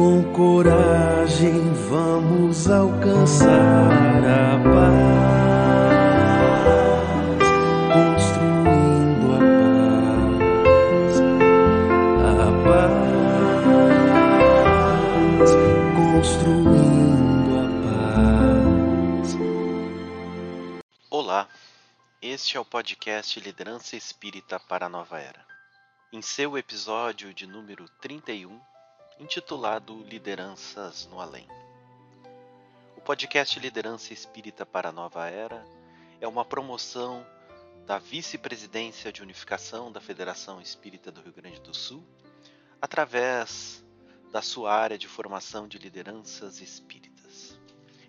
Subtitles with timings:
[0.00, 3.50] Com coragem vamos alcançar
[4.24, 5.84] a paz,
[7.92, 9.40] construindo a
[11.04, 11.20] paz,
[12.24, 12.48] a
[15.36, 15.50] paz,
[16.14, 17.68] construindo a
[19.20, 19.36] paz.
[21.10, 21.46] Olá,
[22.22, 25.44] este é o podcast Liderança Espírita para a Nova Era.
[26.10, 28.58] Em seu episódio de número 31,
[29.20, 31.46] intitulado Lideranças no Além.
[32.96, 35.62] O podcast Liderança Espírita para a Nova Era
[36.22, 37.24] é uma promoção
[37.84, 42.02] da Vice-Presidência de Unificação da Federação Espírita do Rio Grande do Sul,
[42.80, 43.84] através
[44.32, 47.60] da sua área de formação de lideranças espíritas.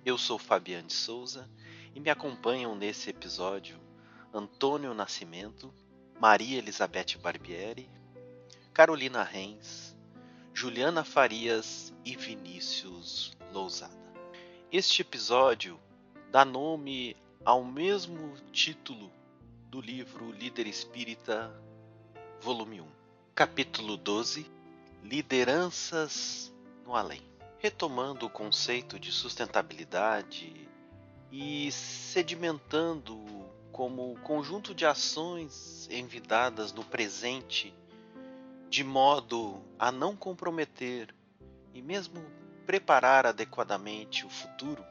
[0.05, 1.49] Eu sou Fabiane Souza
[1.93, 3.77] e me acompanham nesse episódio
[4.33, 5.73] Antônio Nascimento,
[6.17, 7.89] Maria Elizabeth Barbieri,
[8.73, 9.90] Carolina Reis,
[10.53, 13.93] Juliana Farias e Vinícius Lousada.
[14.71, 15.79] Este episódio
[16.29, 19.11] dá nome ao mesmo título
[19.69, 21.51] do livro Líder Espírita,
[22.41, 22.87] volume 1,
[23.33, 24.45] capítulo 12
[25.03, 26.53] Lideranças
[26.85, 27.21] no Além.
[27.57, 30.69] Retomando o conceito de sustentabilidade
[31.31, 33.17] e sedimentando
[33.71, 37.73] como conjunto de ações envidadas no presente
[38.71, 41.13] de modo a não comprometer
[41.73, 42.23] e mesmo
[42.65, 44.81] preparar adequadamente o futuro,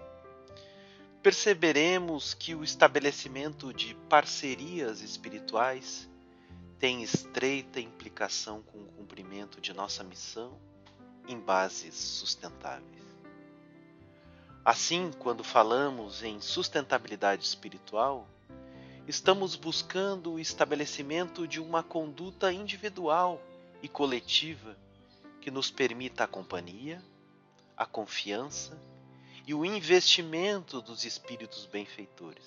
[1.23, 6.07] perceberemos que o estabelecimento de parcerias espirituais
[6.79, 10.59] tem estreita implicação com o cumprimento de nossa missão
[11.27, 12.85] em bases sustentáveis.
[14.63, 18.29] Assim, quando falamos em sustentabilidade espiritual,
[19.09, 23.41] estamos buscando o estabelecimento de uma conduta individual
[23.83, 24.77] e coletiva
[25.41, 27.03] que nos permita a companhia,
[27.77, 28.79] a confiança
[29.47, 32.47] e o investimento dos espíritos benfeitores,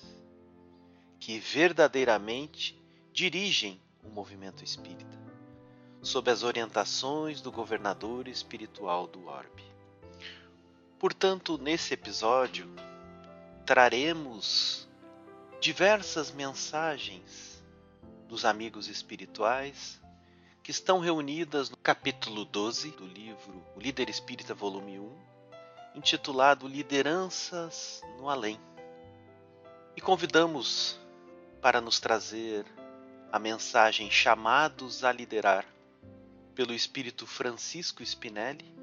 [1.20, 2.80] que verdadeiramente
[3.12, 5.18] dirigem o movimento espírita,
[6.02, 9.64] sob as orientações do governador espiritual do orbe.
[11.00, 12.70] Portanto, nesse episódio,
[13.66, 14.88] traremos
[15.60, 17.64] diversas mensagens
[18.28, 20.03] dos amigos espirituais
[20.64, 25.12] que estão reunidas no capítulo 12 do livro O Líder Espírita, volume 1,
[25.94, 28.58] intitulado Lideranças no Além.
[29.94, 30.98] E convidamos
[31.62, 32.66] para nos trazer
[33.30, 35.66] a mensagem Chamados a Liderar,
[36.56, 38.74] pelo espírito Francisco Spinelli,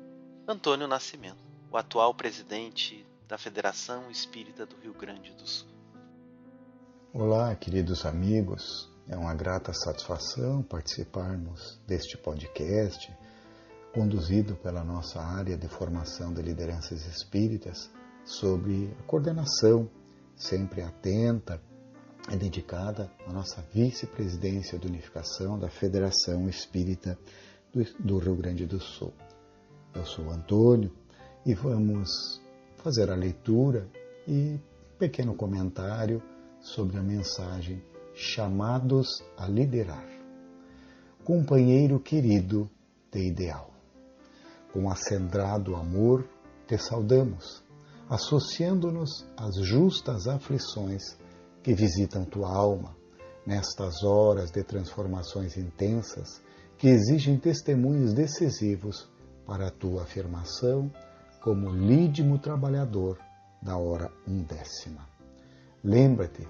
[0.47, 5.69] Antônio Nascimento, o atual presidente da Federação Espírita do Rio Grande do Sul.
[7.15, 13.13] Olá, queridos amigos, é uma grata satisfação participarmos deste podcast,
[13.93, 17.91] conduzido pela nossa área de formação de lideranças espíritas,
[18.25, 19.91] sobre a coordenação
[20.37, 21.61] sempre atenta
[22.31, 27.19] e dedicada à nossa vice-presidência de unificação da Federação Espírita
[27.99, 29.13] do Rio Grande do Sul.
[29.93, 30.93] Eu sou Antônio
[31.45, 32.41] e vamos
[32.77, 33.89] fazer a leitura
[34.29, 34.61] e
[34.95, 36.23] um pequeno comentário
[36.61, 37.83] sobre a mensagem
[38.21, 40.07] chamados a liderar.
[41.25, 42.71] Companheiro querido
[43.11, 43.71] de ideal,
[44.75, 46.29] com acendrado amor
[46.67, 47.65] te saudamos,
[48.11, 51.17] associando-nos às justas aflições
[51.63, 52.95] que visitam tua alma
[53.47, 56.43] nestas horas de transformações intensas
[56.77, 59.11] que exigem testemunhos decisivos
[59.47, 60.93] para a tua afirmação
[61.43, 63.19] como lídimo trabalhador
[63.63, 65.09] da hora undécima.
[65.83, 66.47] Lembra-te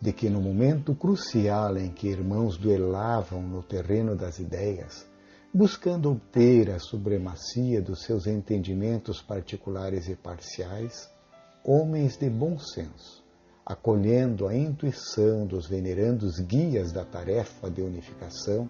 [0.00, 5.06] de que no momento crucial em que irmãos duelavam no terreno das ideias,
[5.52, 11.10] buscando obter a supremacia dos seus entendimentos particulares e parciais,
[11.64, 13.24] homens de bom senso,
[13.66, 18.68] acolhendo a intuição dos venerandos guias da tarefa de unificação,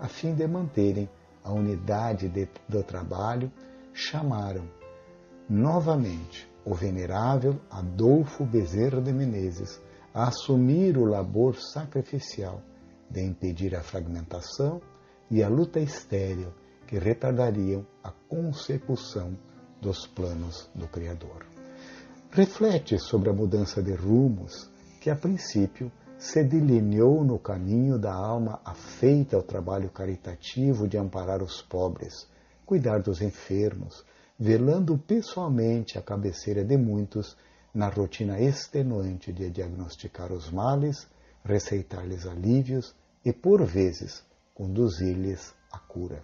[0.00, 1.08] a fim de manterem
[1.44, 3.52] a unidade de, do trabalho,
[3.92, 4.64] chamaram
[5.48, 9.80] novamente o venerável Adolfo Bezerra de Menezes
[10.14, 12.62] a assumir o labor sacrificial
[13.10, 14.80] de impedir a fragmentação
[15.30, 16.52] e a luta estéril
[16.86, 19.36] que retardariam a consecução
[19.80, 21.46] dos planos do Criador.
[22.30, 24.70] Reflete sobre a mudança de rumos
[25.00, 31.42] que, a princípio, se delineou no caminho da alma afeita ao trabalho caritativo de amparar
[31.42, 32.28] os pobres,
[32.64, 34.04] cuidar dos enfermos,
[34.38, 37.36] velando pessoalmente a cabeceira de muitos
[37.74, 41.06] na rotina extenuante de diagnosticar os males,
[41.44, 44.22] receitar-lhes alívios e, por vezes,
[44.54, 46.22] conduzir-lhes à cura.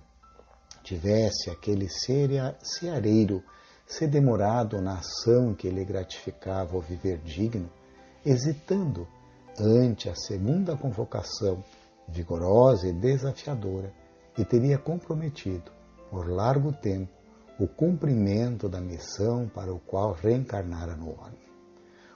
[0.82, 3.42] tivesse aquele ceareiro
[3.86, 7.70] se demorado na ação que lhe gratificava o viver digno,
[8.24, 9.08] hesitando
[9.58, 11.64] ante a segunda convocação,
[12.06, 13.92] vigorosa e desafiadora,
[14.36, 15.72] e teria comprometido,
[16.10, 17.12] por largo tempo,
[17.58, 21.48] o cumprimento da missão para o qual reencarnara no homem.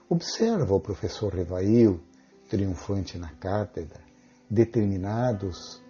[0.08, 2.00] Observa o professor Revail,
[2.48, 4.00] triunfante na cátedra,
[4.48, 5.82] determinados,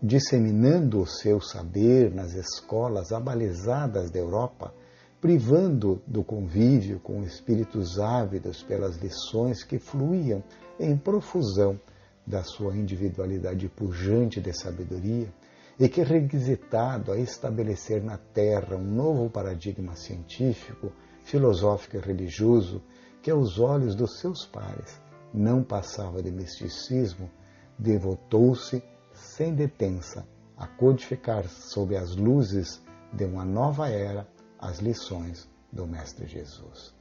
[0.00, 4.72] disseminando o seu saber nas escolas abalizadas da Europa,
[5.20, 10.42] privando do convívio com espíritos ávidos pelas lições que fluíam
[10.80, 11.78] em profusão
[12.26, 15.32] da sua individualidade pujante de sabedoria,
[15.78, 20.92] e que, requisitado a estabelecer na Terra um novo paradigma científico,
[21.24, 22.82] filosófico e religioso,
[23.22, 25.00] que aos olhos dos seus pares
[25.32, 27.30] não passava de misticismo,
[27.78, 28.82] devotou-se
[29.14, 30.26] sem detença
[30.56, 32.82] a codificar sob as luzes
[33.12, 34.26] de uma nova era
[34.58, 36.94] as lições do Mestre Jesus.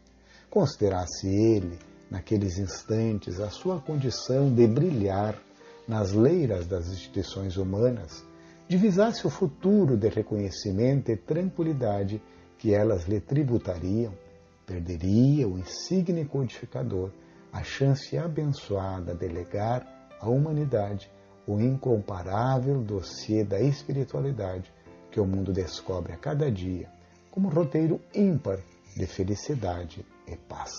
[0.50, 1.78] Considerasse ele,
[2.10, 5.38] naqueles instantes, a sua condição de brilhar
[5.88, 8.24] nas leiras das instituições humanas,
[8.72, 12.24] divisasse o futuro de reconhecimento e tranquilidade
[12.58, 14.14] que elas lhe tributariam,
[14.66, 17.12] perderia o insigne codificador
[17.52, 19.86] a chance abençoada de legar
[20.22, 21.12] à humanidade
[21.46, 24.74] o incomparável dossiê da espiritualidade
[25.12, 26.90] que o mundo descobre a cada dia
[27.30, 28.62] como roteiro ímpar
[28.96, 30.72] de felicidade e paz.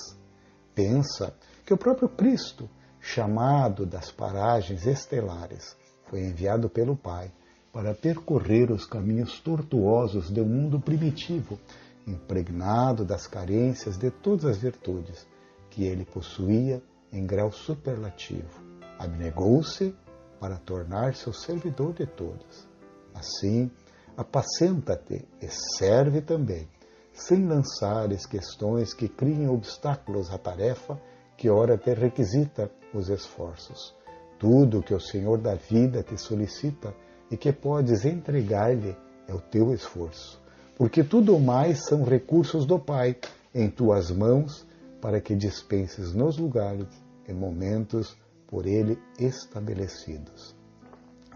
[0.74, 1.36] Pensa
[1.66, 7.30] que o próprio Cristo, chamado das paragens estelares, foi enviado pelo Pai
[7.72, 11.58] para percorrer os caminhos tortuosos do mundo primitivo,
[12.06, 15.26] impregnado das carências de todas as virtudes
[15.70, 18.60] que ele possuía em grau superlativo.
[18.98, 19.94] Abnegou-se
[20.38, 22.68] para tornar-se o servidor de todos.
[23.14, 23.70] Assim,
[24.16, 25.48] apacenta-te e
[25.78, 26.68] serve também,
[27.12, 31.00] sem lançares questões que criem obstáculos à tarefa
[31.36, 33.94] que ora te requisita os esforços.
[34.38, 36.94] Tudo que o Senhor da vida te solicita
[37.32, 38.94] e que podes entregar-lhe
[39.26, 40.38] é o teu esforço,
[40.76, 43.16] porque tudo mais são recursos do Pai
[43.54, 44.66] em tuas mãos
[45.00, 46.86] para que dispenses nos lugares
[47.26, 48.14] e momentos
[48.46, 50.54] por ele estabelecidos.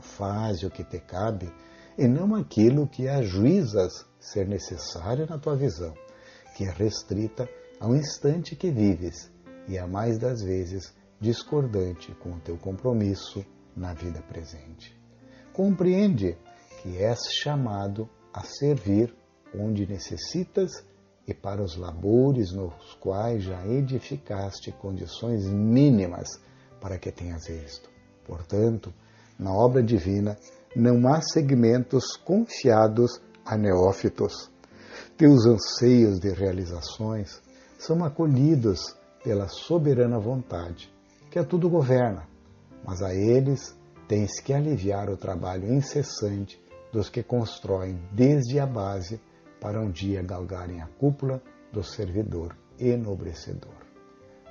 [0.02, 1.50] Faze o que te cabe
[1.96, 5.94] e não aquilo que ajuizas ser necessário na tua visão,
[6.54, 7.48] que é restrita
[7.80, 9.32] ao instante que vives
[9.66, 13.44] e a mais das vezes discordante com o teu compromisso
[13.74, 14.95] na vida presente.
[15.56, 16.36] Compreende
[16.82, 19.16] que és chamado a servir
[19.58, 20.84] onde necessitas
[21.26, 26.28] e para os labores nos quais já edificaste condições mínimas
[26.78, 27.88] para que tenhas êxito.
[28.26, 28.92] Portanto,
[29.38, 30.36] na obra divina
[30.76, 34.52] não há segmentos confiados a neófitos.
[35.16, 37.40] Teus anseios de realizações
[37.78, 38.94] são acolhidos
[39.24, 40.92] pela soberana vontade,
[41.30, 42.28] que a tudo governa,
[42.84, 43.74] mas a eles
[44.08, 46.60] tens que aliviar o trabalho incessante
[46.92, 49.20] dos que constroem desde a base
[49.60, 51.42] para um dia galgarem a cúpula
[51.72, 53.74] do servidor enobrecedor.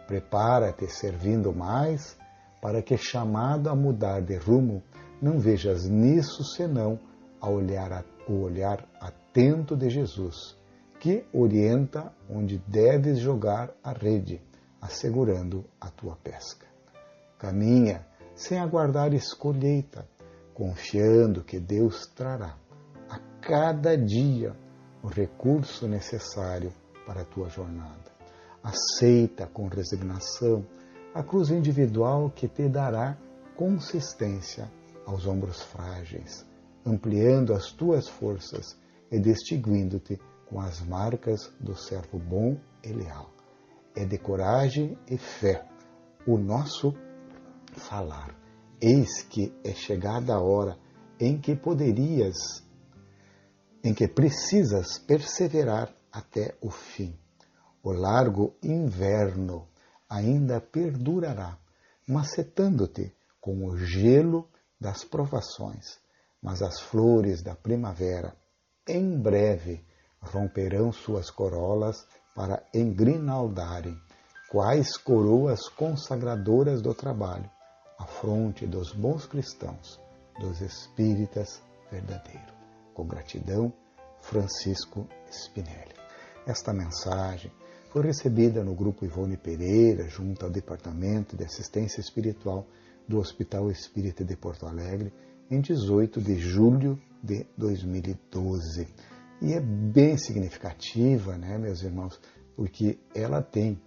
[0.07, 2.17] Prepara-te servindo mais
[2.61, 4.83] para que, chamado a mudar de rumo,
[5.21, 6.99] não vejas nisso senão
[7.39, 10.57] a olhar, o olhar atento de Jesus,
[10.99, 14.41] que orienta onde deves jogar a rede,
[14.81, 16.65] assegurando a tua pesca.
[17.37, 20.07] Caminha sem aguardar escolheita,
[20.53, 22.57] confiando que Deus trará
[23.09, 24.55] a cada dia
[25.01, 26.71] o recurso necessário
[27.05, 28.11] para a tua jornada.
[28.61, 30.65] Aceita com resignação
[31.13, 33.17] a cruz individual que te dará
[33.55, 34.69] consistência
[35.05, 36.45] aos ombros frágeis,
[36.85, 38.77] ampliando as tuas forças
[39.11, 43.29] e distinguindo-te com as marcas do servo bom e leal.
[43.95, 45.65] É de coragem e fé
[46.27, 46.93] o nosso
[47.79, 48.35] falar.
[48.81, 50.77] Eis que é chegada a hora
[51.19, 52.35] em que poderias,
[53.83, 57.17] em que precisas perseverar até o fim.
[57.83, 59.67] O largo inverno
[60.09, 61.57] ainda perdurará,
[62.07, 65.99] macetando-te com o gelo das provações,
[66.41, 68.35] mas as flores da primavera
[68.87, 69.85] em breve
[70.21, 72.05] romperão suas corolas
[72.35, 73.97] para engrinaldarem,
[74.49, 77.49] quais coroas consagradoras do trabalho,
[77.97, 79.99] à fronte dos bons cristãos,
[80.39, 81.61] dos espíritas
[81.91, 82.53] verdadeiros.
[82.93, 83.73] Com gratidão,
[84.21, 85.93] Francisco Spinelli.
[86.45, 87.51] Esta mensagem
[87.89, 92.67] foi recebida no grupo Ivone Pereira, junto ao Departamento de Assistência Espiritual
[93.07, 95.13] do Hospital Espírita de Porto Alegre,
[95.49, 98.87] em 18 de julho de 2012.
[99.41, 102.19] E é bem significativa, né, meus irmãos,
[102.55, 103.79] porque ela tem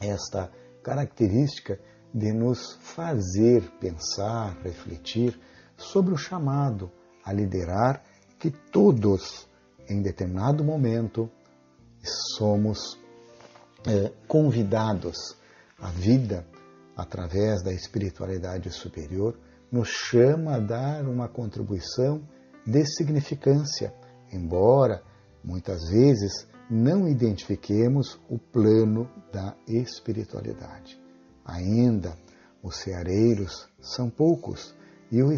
[0.00, 0.50] esta
[0.82, 1.78] característica
[2.12, 5.38] de nos fazer pensar, refletir
[5.76, 6.90] sobre o chamado
[7.24, 8.02] a liderar
[8.38, 9.46] que todos,
[9.88, 11.30] em determinado momento,
[12.36, 12.98] somos
[13.86, 15.36] é, convidados.
[15.80, 16.44] A vida,
[16.96, 19.38] através da espiritualidade superior,
[19.70, 22.22] nos chama a dar uma contribuição
[22.66, 23.94] de significância,
[24.32, 25.02] embora
[25.44, 31.07] muitas vezes não identifiquemos o plano da espiritualidade.
[31.48, 32.14] Ainda
[32.62, 34.74] os ceareiros são poucos
[35.10, 35.30] e o,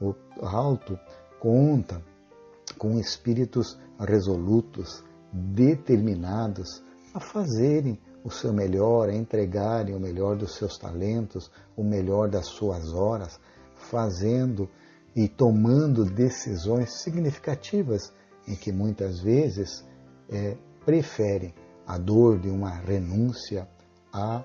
[0.00, 0.96] o, o alto
[1.40, 2.00] conta
[2.78, 5.02] com espíritos resolutos,
[5.32, 6.80] determinados
[7.12, 12.46] a fazerem o seu melhor, a entregarem o melhor dos seus talentos, o melhor das
[12.46, 13.40] suas horas,
[13.74, 14.68] fazendo
[15.14, 18.12] e tomando decisões significativas
[18.46, 19.84] em que muitas vezes
[20.28, 21.52] é, preferem
[21.84, 23.68] a dor de uma renúncia
[24.12, 24.44] à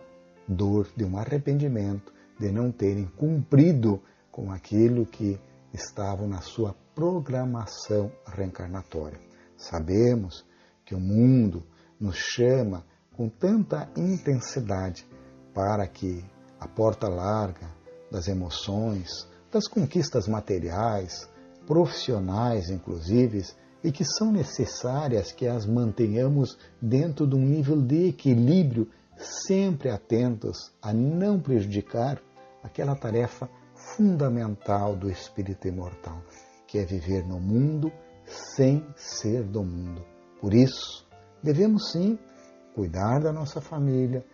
[0.54, 5.40] dor de um arrependimento de não terem cumprido com aquilo que
[5.74, 9.20] estavam na sua programação reencarnatória.
[9.56, 10.46] Sabemos
[10.86, 11.64] que o mundo
[12.00, 15.06] nos chama com tanta intensidade
[15.54, 16.24] para que
[16.60, 17.68] a porta larga
[18.12, 21.30] das emoções, das conquistas materiais,
[21.66, 23.44] profissionais inclusive,
[23.84, 28.88] e que são necessárias que as mantenhamos dentro de um nível de equilíbrio,
[29.22, 32.22] sempre atentos a não prejudicar
[32.64, 33.50] aquela tarefa
[33.96, 36.22] fundamental do espírito imortal,
[36.68, 37.92] que é viver no mundo
[38.26, 40.04] sem ser do mundo.
[40.40, 41.08] Por isso,
[41.44, 42.18] devemos sim
[42.74, 44.26] cuidar da nossa família,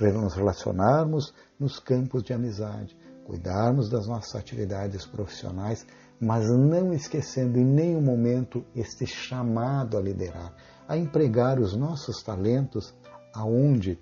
[0.00, 5.86] nos relacionarmos nos campos de amizade, cuidarmos das nossas atividades profissionais,
[6.18, 10.54] mas não esquecendo em nenhum momento este chamado a liderar,
[10.88, 12.94] a empregar os nossos talentos
[13.34, 13.98] aonde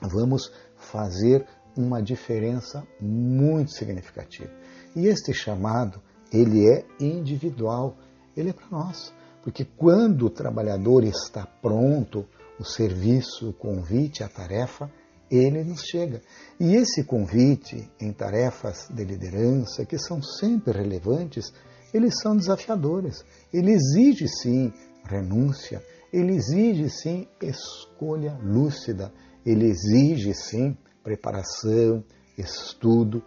[0.00, 1.46] vamos fazer
[1.76, 4.50] uma diferença muito significativa.
[4.94, 6.00] E este chamado,
[6.32, 7.96] ele é individual,
[8.36, 9.12] ele é para nós.
[9.42, 12.26] Porque quando o trabalhador está pronto,
[12.58, 14.90] o serviço, o convite, a tarefa,
[15.30, 16.22] ele nos chega.
[16.60, 21.52] E esse convite em tarefas de liderança, que são sempre relevantes,
[21.92, 23.24] eles são desafiadores.
[23.52, 24.72] Ele exige sim
[25.04, 25.82] renúncia,
[26.12, 29.12] ele exige sim escolha lúcida,
[29.44, 32.02] ele exige sim preparação,
[32.36, 33.22] estudo,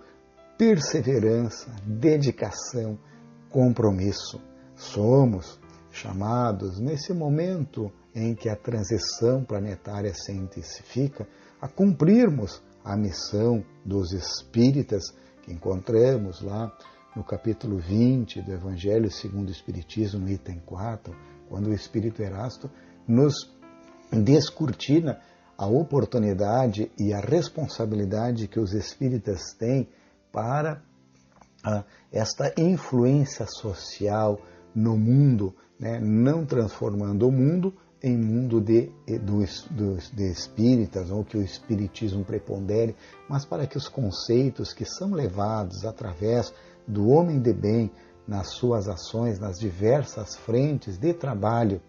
[0.58, 2.98] perseverança, dedicação,
[3.50, 4.42] compromisso.
[4.76, 5.60] Somos
[5.92, 11.28] chamados, nesse momento em que a transição planetária se intensifica,
[11.62, 15.04] a cumprirmos a missão dos espíritas
[15.44, 16.72] que encontramos lá
[17.16, 21.16] no capítulo 20 do Evangelho segundo o Espiritismo, no item 4,
[21.50, 22.70] quando o Espírito Erasto
[23.08, 23.34] nos
[24.12, 25.20] descortina
[25.58, 29.90] a oportunidade e a responsabilidade que os espíritas têm
[30.32, 30.84] para
[31.64, 34.40] ah, esta influência social
[34.76, 36.00] no mundo, né?
[36.00, 37.74] não transformando o mundo
[38.04, 38.92] em mundo de,
[39.24, 42.96] dos, dos, de espíritas, ou que o espiritismo prepondere,
[43.28, 46.54] mas para que os conceitos que são levados através
[46.88, 47.92] do homem de bem
[48.28, 51.82] nas suas ações, nas diversas frentes de trabalho,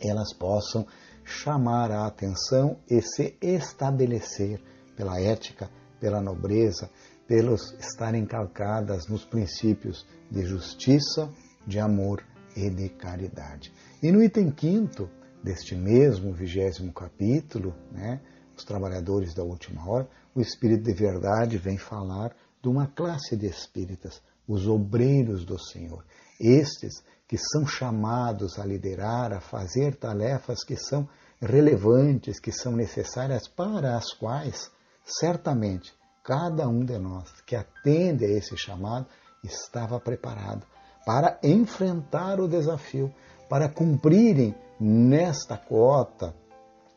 [0.00, 0.86] elas possam
[1.30, 4.60] chamar a atenção e se estabelecer
[4.96, 6.90] pela ética, pela nobreza,
[7.26, 11.32] pelos estarem calcadas nos princípios de justiça,
[11.66, 12.22] de amor
[12.56, 13.72] e de caridade.
[14.02, 15.08] E no item quinto
[15.42, 18.20] deste mesmo vigésimo capítulo, né,
[18.56, 23.46] os trabalhadores da última hora, o Espírito de Verdade vem falar de uma classe de
[23.46, 26.04] espíritas, os obreiros do Senhor.
[26.38, 31.08] Estes que são chamados a liderar, a fazer tarefas que são
[31.40, 34.70] relevantes, que são necessárias, para as quais,
[35.04, 35.92] certamente,
[36.22, 39.06] cada um de nós que atende a esse chamado
[39.42, 40.66] estava preparado
[41.04, 43.12] para enfrentar o desafio,
[43.48, 46.34] para cumprirem nesta cota,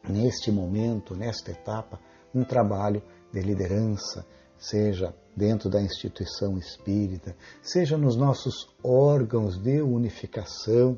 [0.07, 1.99] neste momento, nesta etapa,
[2.35, 4.25] um trabalho de liderança,
[4.57, 10.97] seja dentro da instituição espírita, seja nos nossos órgãos de unificação,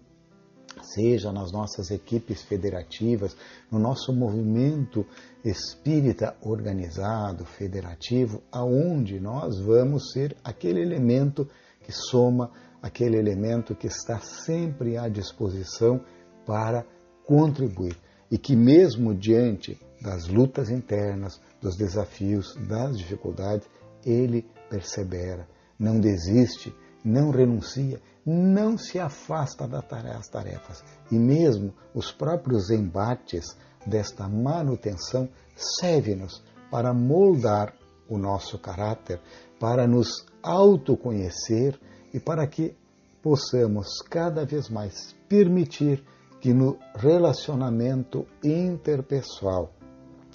[0.82, 3.36] seja nas nossas equipes federativas,
[3.72, 5.06] no nosso movimento
[5.44, 11.48] espírita organizado, federativo, aonde nós vamos ser aquele elemento
[11.82, 12.52] que soma,
[12.82, 16.02] aquele elemento que está sempre à disposição
[16.46, 16.86] para
[17.26, 17.98] contribuir.
[18.30, 23.68] E que mesmo diante das lutas internas, dos desafios, das dificuldades,
[24.06, 25.48] ele persevera,
[25.80, 30.84] não desiste, não renuncia, não se afasta das tarefas.
[31.12, 33.56] E mesmo os próprios embates
[33.86, 37.74] desta manutenção servem-nos para moldar
[38.10, 39.22] o nosso caráter,
[39.60, 41.80] para nos autoconhecer
[42.14, 42.76] e para que
[43.22, 46.04] possamos cada vez mais permitir
[46.40, 49.72] que no relacionamento interpessoal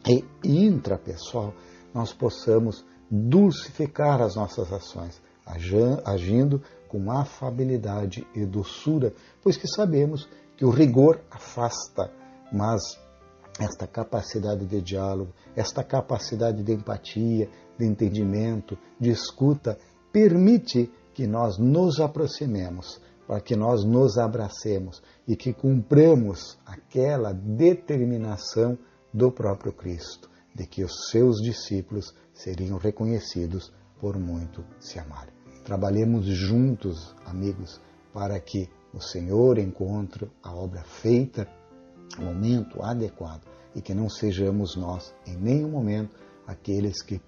[0.07, 0.25] e
[0.67, 1.55] intrapessoal
[1.95, 5.21] nós possamos dulcificar as nossas ações,
[6.05, 12.11] agindo com afabilidade e doçura, pois que sabemos que o rigor afasta,
[12.53, 12.83] mas
[13.61, 19.79] esta capacidade de diálogo, esta capacidade de empatia, de entendimento, de escuta,
[20.13, 28.77] permite que nós nos aproximemos, para que nós nos abracemos e que cumpramos aquela determinação
[29.15, 35.40] do próprio Cristo, de que os seus discípulos seriam reconhecidos por muito se amarem.
[35.71, 37.81] Trabalhemos juntos, amigos,
[38.13, 41.47] para que o Senhor encontre a obra feita
[42.19, 47.21] no momento adequado e que não sejamos nós, em nenhum momento, aqueles que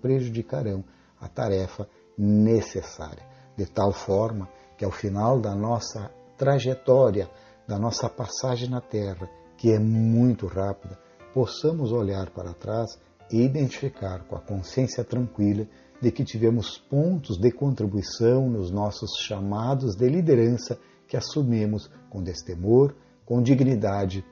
[0.00, 0.82] prejudicarão
[1.20, 1.86] a tarefa
[2.16, 4.48] necessária, de tal forma
[4.78, 7.28] que ao final da nossa trajetória,
[7.68, 10.98] da nossa passagem na Terra, que é muito rápida,
[11.34, 12.98] possamos olhar para trás
[13.30, 15.66] e identificar com a consciência tranquila
[16.04, 22.94] de que tivemos pontos de contribuição nos nossos chamados de liderança que assumimos com destemor,
[23.24, 24.22] com dignidade,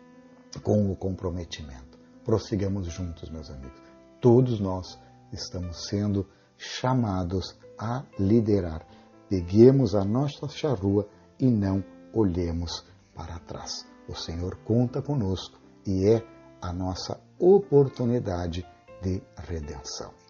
[0.62, 1.98] com o comprometimento.
[2.26, 3.80] Prossigamos juntos, meus amigos.
[4.20, 4.98] Todos nós
[5.32, 6.26] estamos sendo
[6.58, 8.86] chamados a liderar.
[9.30, 11.08] Peguemos a nossa charrua
[11.40, 13.86] e não olhemos para trás.
[14.06, 16.22] O Senhor conta conosco e é
[16.60, 18.62] a nossa oportunidade
[19.00, 20.21] de redenção.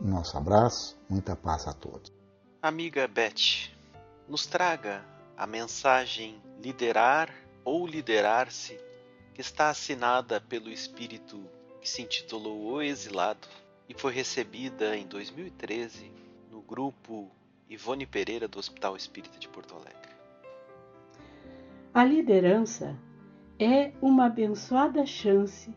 [0.00, 2.12] Nosso abraço, muita paz a todos.
[2.62, 3.70] Amiga Beth,
[4.28, 5.04] nos traga
[5.36, 8.78] a mensagem liderar ou liderar-se
[9.34, 11.42] que está assinada pelo espírito
[11.80, 13.46] que se intitulou O Exilado
[13.88, 16.12] e foi recebida em 2013
[16.50, 17.30] no grupo
[17.68, 20.12] Ivone Pereira do Hospital Espírita de Porto Alegre.
[21.92, 22.96] A liderança
[23.58, 25.74] é uma abençoada chance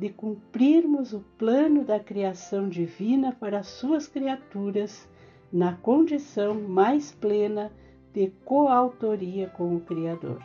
[0.00, 5.06] de cumprirmos o plano da criação divina para as suas criaturas
[5.52, 7.70] na condição mais plena
[8.10, 10.42] de coautoria com o Criador.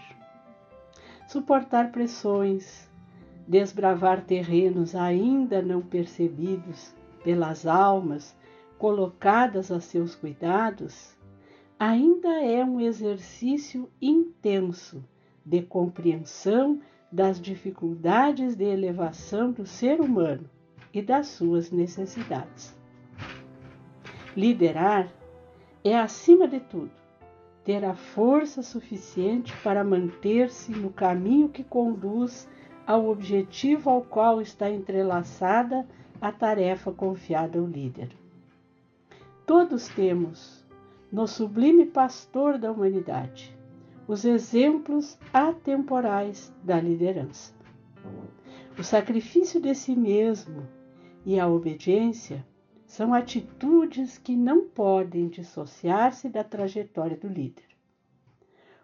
[1.29, 2.91] Suportar pressões,
[3.47, 8.35] desbravar terrenos ainda não percebidos pelas almas
[8.77, 11.15] colocadas a seus cuidados,
[11.79, 15.01] ainda é um exercício intenso
[15.45, 16.81] de compreensão
[17.15, 20.49] das dificuldades de elevação do ser humano
[20.93, 22.77] e das suas necessidades.
[24.35, 25.07] Liderar
[25.81, 26.91] é, acima de tudo,
[27.63, 32.49] ter a força suficiente para manter-se no caminho que conduz
[32.85, 35.87] ao objetivo ao qual está entrelaçada
[36.19, 38.09] a tarefa confiada ao líder.
[39.45, 40.65] Todos temos,
[41.09, 43.54] no sublime pastor da humanidade,
[44.07, 47.53] os exemplos atemporais da liderança.
[48.77, 50.67] O sacrifício de si mesmo
[51.25, 52.45] e a obediência
[52.85, 57.65] são atitudes que não podem dissociar-se da trajetória do líder.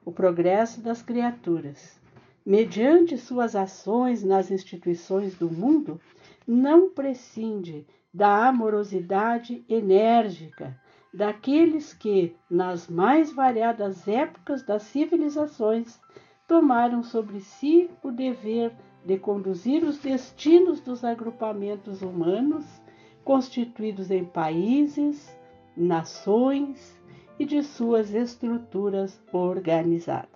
[0.03, 2.01] O progresso das criaturas,
[2.43, 6.01] mediante suas ações nas instituições do mundo,
[6.47, 10.80] não prescinde da amorosidade enérgica
[11.13, 15.99] daqueles que, nas mais variadas épocas das civilizações,
[16.47, 18.73] tomaram sobre si o dever
[19.05, 22.65] de conduzir os destinos dos agrupamentos humanos
[23.23, 25.37] constituídos em países,
[25.75, 26.99] nações
[27.39, 30.29] e de suas estruturas organizadas.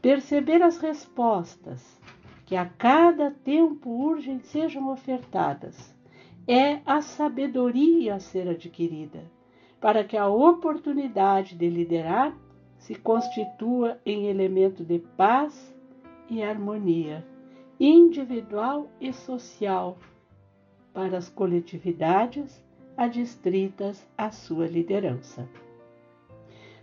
[0.00, 2.00] Perceber as respostas
[2.46, 5.94] que a cada tempo urgem sejam ofertadas
[6.48, 9.22] é a sabedoria a ser adquirida,
[9.78, 12.34] para que a oportunidade de liderar
[12.78, 15.76] se constitua em elemento de paz
[16.30, 17.22] e harmonia,
[17.78, 19.98] individual e social,
[20.94, 22.64] para as coletividades
[22.96, 25.46] adstritas à sua liderança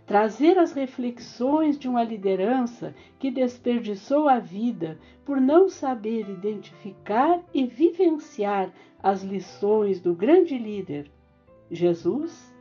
[0.06, 7.66] trazer as reflexões de uma liderança que desperdiçou a vida por não saber identificar e
[7.66, 11.10] vivenciar as lições do grande líder,
[11.70, 12.54] Jesus,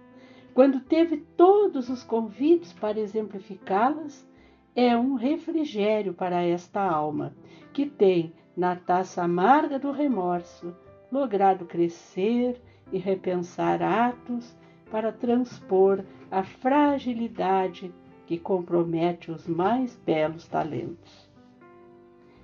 [0.54, 4.28] quando teve todos os convites para exemplificá-las,
[4.76, 7.36] é um refrigério para esta alma,
[7.72, 10.76] que tem, na taça amarga do remorso,
[11.12, 12.60] logrado crescer
[12.92, 14.56] e repensar atos
[14.96, 17.94] para transpor a fragilidade
[18.26, 21.30] que compromete os mais belos talentos.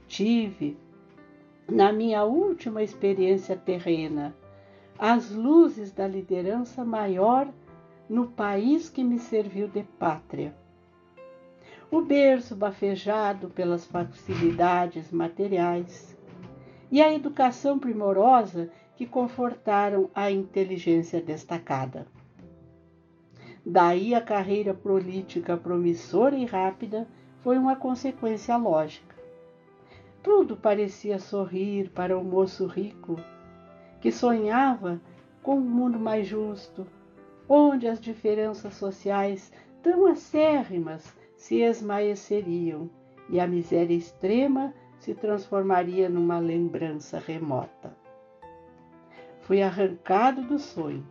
[0.05, 0.77] Tive,
[1.65, 4.35] na minha última experiência terrena,
[4.99, 7.47] as luzes da liderança maior
[8.09, 10.53] no país que me serviu de pátria.
[11.89, 16.17] O berço bafejado pelas facilidades materiais
[16.91, 22.05] e a educação primorosa que confortaram a inteligência destacada.
[23.65, 27.07] Daí a carreira política promissora e rápida
[27.43, 29.15] foi uma consequência lógica.
[30.23, 33.19] Tudo parecia sorrir para o moço rico,
[33.99, 34.99] que sonhava
[35.43, 36.87] com um mundo mais justo,
[37.47, 39.51] onde as diferenças sociais
[39.83, 42.89] tão acérrimas se esmaeceriam
[43.29, 47.95] e a miséria extrema se transformaria numa lembrança remota.
[49.41, 51.05] Fui arrancado do sonho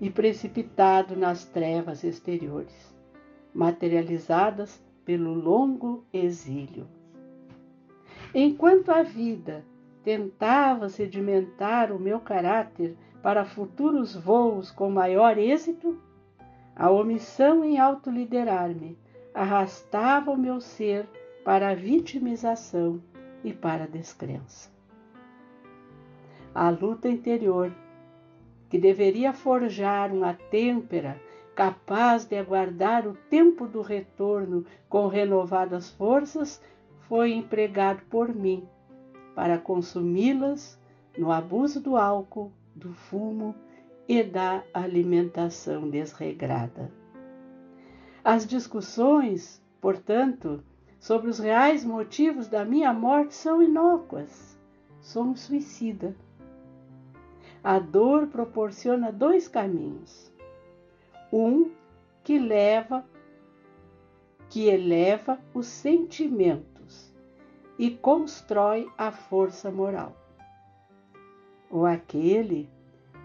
[0.00, 2.94] e precipitado nas trevas exteriores,
[3.52, 6.86] materializadas pelo longo exílio.
[8.34, 9.64] Enquanto a vida
[10.04, 15.98] tentava sedimentar o meu caráter para futuros voos com maior êxito,
[16.76, 18.96] a omissão em autoliderar-me
[19.34, 21.08] arrastava o meu ser
[21.44, 23.02] para a vitimização
[23.42, 24.70] e para a descrença.
[26.54, 27.72] A luta interior
[28.68, 31.20] que deveria forjar uma têmpera
[31.54, 36.62] capaz de aguardar o tempo do retorno com renovadas forças,
[37.08, 38.68] foi empregado por mim
[39.34, 40.78] para consumi-las
[41.16, 43.54] no abuso do álcool, do fumo
[44.06, 46.92] e da alimentação desregrada.
[48.22, 50.62] As discussões, portanto,
[51.00, 54.56] sobre os reais motivos da minha morte são inócuas.
[55.00, 56.14] Sou um suicida
[57.62, 60.32] a dor proporciona dois caminhos.
[61.32, 61.70] Um
[62.22, 63.04] que leva
[64.48, 67.12] que eleva os sentimentos
[67.78, 70.16] e constrói a força moral.
[71.70, 72.68] Ou aquele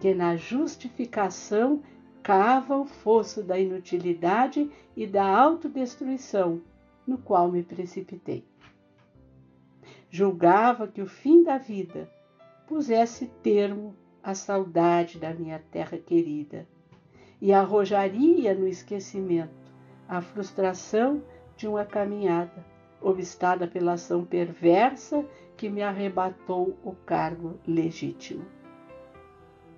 [0.02, 1.82] que na justificação
[2.22, 6.62] cava o fosso da inutilidade e da autodestruição
[7.08, 8.46] no qual me precipitei.
[10.10, 12.10] Julgava que o fim da vida
[12.68, 16.66] pusesse termo a saudade da minha terra querida
[17.42, 19.52] e arrojaria no esquecimento
[20.08, 21.22] a frustração
[21.58, 22.66] de uma caminhada
[23.02, 25.26] obstada pela ação perversa
[25.58, 28.46] que me arrebatou o cargo legítimo.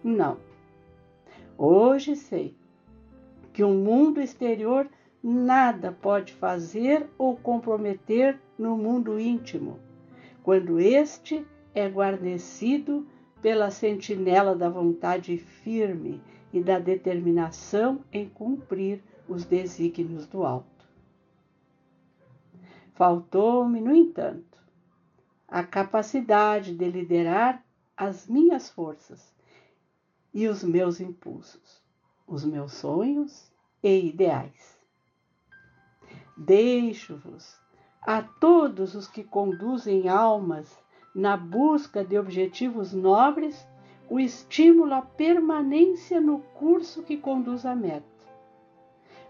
[0.03, 0.37] Não.
[1.57, 2.55] Hoje sei
[3.51, 4.87] que o mundo exterior
[5.23, 9.79] nada pode fazer ou comprometer no mundo íntimo,
[10.43, 13.07] quando este é guarnecido
[13.45, 16.19] pela sentinela da vontade firme
[16.51, 20.83] e da determinação em cumprir os desígnios do alto.
[22.95, 24.57] Faltou-me, no entanto,
[25.47, 27.63] a capacidade de liderar
[27.95, 29.31] as minhas forças
[30.33, 31.83] e os meus impulsos,
[32.25, 33.53] os meus sonhos
[33.83, 34.75] e ideais.
[36.35, 37.61] Deixo-vos
[38.01, 40.83] a todos os que conduzem almas
[41.15, 43.65] na busca de objetivos nobres,
[44.09, 48.03] o estímulo à permanência no curso que conduz à meta.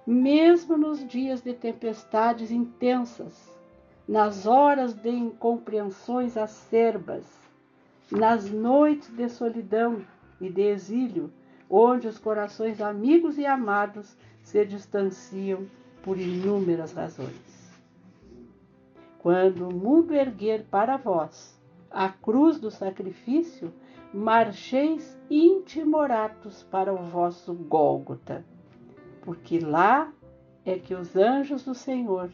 [0.05, 3.55] Mesmo nos dias de tempestades intensas,
[4.07, 7.23] nas horas de incompreensões acerbas,
[8.11, 10.03] nas noites de solidão
[10.41, 11.31] e de exílio,
[11.69, 15.67] onde os corações amigos e amados se distanciam
[16.03, 17.73] por inúmeras razões.
[19.19, 21.55] Quando o mundo erguer para vós
[21.95, 23.73] a cruz do sacrifício,
[24.13, 28.43] marcheis intimoratos para o vosso Gólgota,
[29.21, 30.11] porque lá
[30.65, 32.29] é que os anjos do Senhor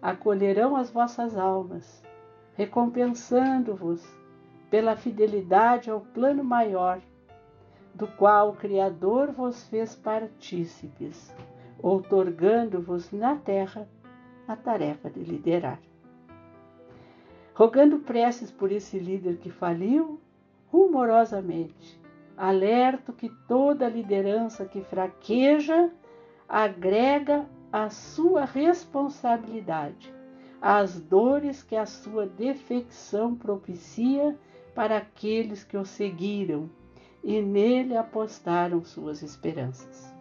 [0.00, 2.00] acolherão as vossas almas,
[2.54, 4.06] recompensando-vos
[4.70, 7.00] pela fidelidade ao plano maior,
[7.92, 11.34] do qual o Criador vos fez partícipes,
[11.82, 13.88] outorgando-vos na terra
[14.46, 15.80] a tarefa de liderar
[17.54, 20.20] rogando preces por esse líder que faliu,
[20.70, 22.00] rumorosamente,
[22.36, 25.90] alerto que toda liderança que fraqueja
[26.48, 30.12] agrega a sua responsabilidade
[30.60, 34.38] às dores que a sua defecção propicia
[34.74, 36.70] para aqueles que o seguiram
[37.22, 40.14] e nele apostaram suas esperanças.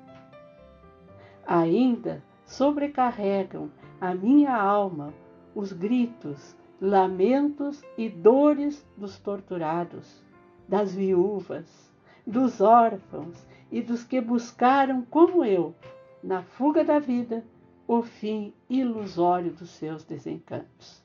[1.46, 5.14] Ainda sobrecarregam a minha alma
[5.54, 10.20] os gritos lamentos e dores dos torturados,
[10.68, 11.94] das viúvas,
[12.26, 15.76] dos órfãos e dos que buscaram, como eu,
[16.24, 17.46] na fuga da vida,
[17.88, 21.04] o fim ilusório dos seus desencantos.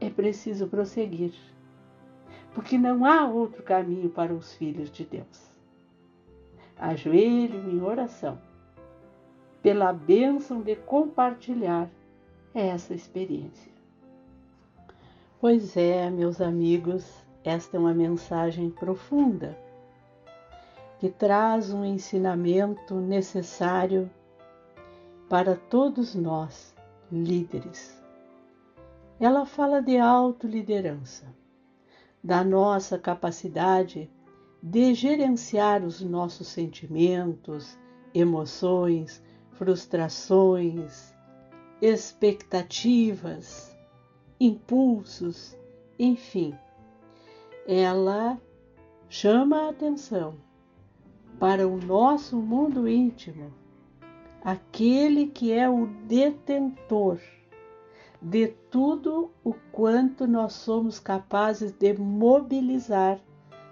[0.00, 1.32] É preciso prosseguir,
[2.52, 5.48] porque não há outro caminho para os filhos de Deus.
[6.76, 8.40] Ajoelho em oração,
[9.62, 11.88] pela bênção de compartilhar
[12.52, 13.69] essa experiência.
[15.40, 17.02] Pois é, meus amigos,
[17.42, 19.56] esta é uma mensagem profunda
[20.98, 24.10] que traz um ensinamento necessário
[25.30, 26.74] para todos nós,
[27.10, 27.98] líderes.
[29.18, 31.24] Ela fala de autoliderança,
[32.22, 34.10] da nossa capacidade
[34.62, 37.78] de gerenciar os nossos sentimentos,
[38.12, 41.14] emoções, frustrações,
[41.80, 43.69] expectativas,
[44.40, 45.56] impulsos,
[45.98, 46.54] enfim.
[47.66, 48.40] Ela
[49.08, 50.34] chama a atenção
[51.38, 53.52] para o nosso mundo íntimo
[54.42, 57.20] aquele que é o detentor
[58.22, 63.20] de tudo o quanto nós somos capazes de mobilizar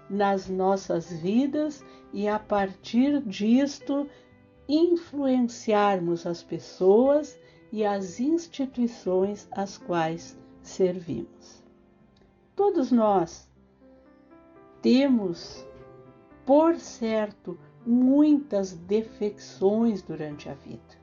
[0.09, 4.07] nas nossas vidas e a partir disto
[4.67, 7.39] influenciarmos as pessoas
[7.71, 10.37] e as instituições às quais
[10.69, 11.63] servimos.
[12.55, 13.49] Todos nós
[14.81, 15.65] temos,
[16.45, 20.99] por certo, muitas defecções durante a vida.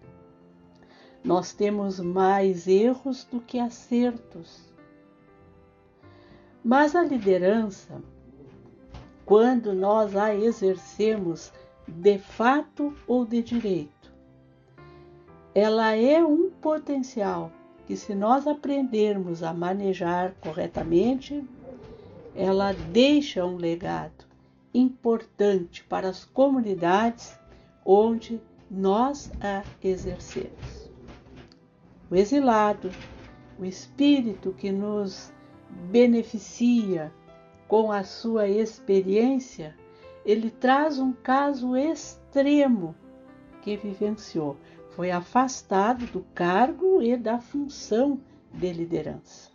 [1.25, 4.73] Nós temos mais erros do que acertos.
[6.63, 8.03] Mas a liderança,
[9.25, 11.53] quando nós a exercemos
[11.87, 14.13] de fato ou de direito,
[15.55, 17.51] ela é um potencial
[17.87, 21.45] que, se nós aprendermos a manejar corretamente,
[22.35, 24.27] ela deixa um legado
[24.75, 27.39] importante para as comunidades
[27.85, 30.91] onde nós a exercemos.
[32.11, 32.91] O exilado,
[33.59, 35.33] o espírito que nos
[35.91, 37.13] beneficia
[37.67, 39.75] com a sua experiência,
[40.25, 42.95] ele traz um caso extremo
[43.63, 44.57] que vivenciou.
[44.97, 48.19] Foi afastado do cargo e da função
[48.51, 49.51] de liderança.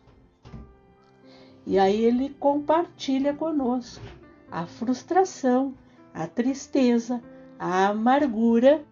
[1.66, 4.06] E aí ele compartilha conosco
[4.52, 5.74] a frustração,
[6.14, 7.24] a tristeza,
[7.58, 8.86] a amargura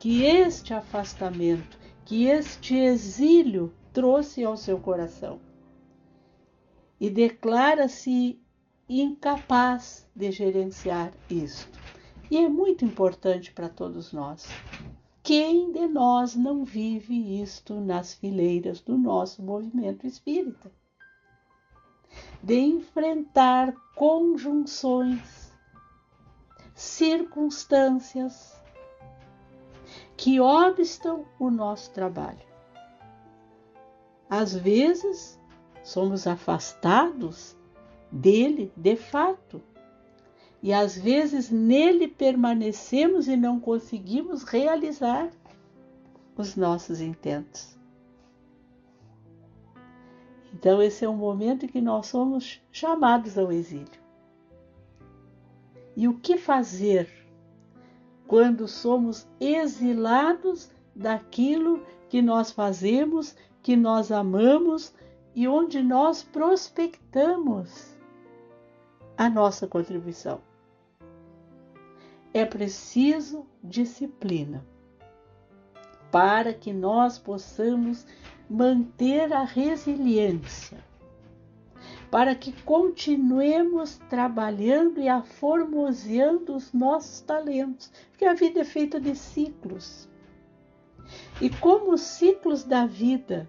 [0.00, 5.38] que este afastamento, que este exílio trouxe ao seu coração.
[6.98, 8.42] E declara-se
[8.88, 11.78] incapaz de gerenciar isto.
[12.28, 14.48] E é muito importante para todos nós.
[15.28, 20.72] Quem de nós não vive isto nas fileiras do nosso movimento espírita?
[22.42, 25.52] de enfrentar conjunções,
[26.74, 28.58] circunstâncias
[30.16, 32.48] que obstam o nosso trabalho.
[34.30, 35.38] Às vezes,
[35.84, 37.54] somos afastados
[38.10, 39.62] dele de fato,
[40.62, 45.30] e às vezes nele permanecemos e não conseguimos realizar
[46.36, 47.76] os nossos intentos.
[50.52, 54.00] Então, esse é um momento em que nós somos chamados ao exílio.
[55.96, 57.08] E o que fazer
[58.26, 64.92] quando somos exilados daquilo que nós fazemos, que nós amamos
[65.34, 67.96] e onde nós prospectamos
[69.16, 70.47] a nossa contribuição?
[72.32, 74.64] É preciso disciplina
[76.10, 78.06] para que nós possamos
[78.48, 80.78] manter a resiliência,
[82.10, 89.14] para que continuemos trabalhando e aformoseando os nossos talentos, porque a vida é feita de
[89.14, 90.08] ciclos.
[91.40, 93.48] E como os ciclos da vida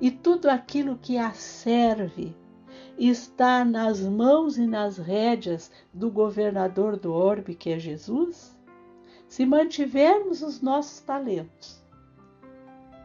[0.00, 2.34] e tudo aquilo que a serve
[3.08, 8.54] está nas mãos e nas rédeas do governador do orbe, que é Jesus,
[9.26, 11.82] se mantivermos os nossos talentos,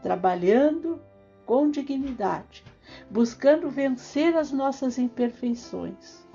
[0.02, 1.00] trabalhando
[1.46, 2.62] com dignidade,
[3.10, 6.26] buscando vencer as nossas imperfeições,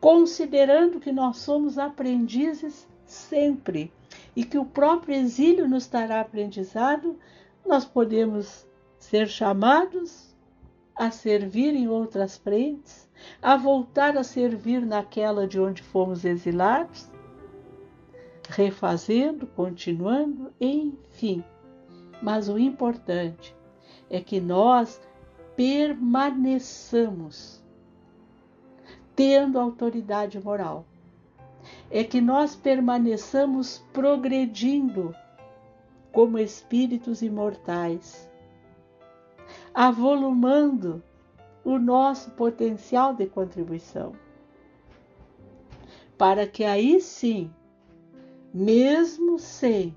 [0.00, 3.92] considerando que nós somos aprendizes sempre
[4.36, 7.18] e que o próprio exílio nos dará aprendizado,
[7.66, 8.64] nós podemos
[9.00, 10.35] ser chamados
[10.96, 13.08] a servir em outras frentes,
[13.42, 17.10] a voltar a servir naquela de onde fomos exilados,
[18.48, 21.44] refazendo, continuando, enfim
[22.20, 23.54] mas o importante
[24.08, 25.00] é que nós
[25.54, 27.62] permaneçamos
[29.14, 30.84] tendo autoridade moral.
[31.90, 35.14] é que nós permaneçamos progredindo
[36.12, 38.30] como espíritos imortais,
[39.76, 41.02] avolumando
[41.62, 44.14] o nosso potencial de contribuição,
[46.16, 47.52] para que aí sim,
[48.54, 49.94] mesmo sem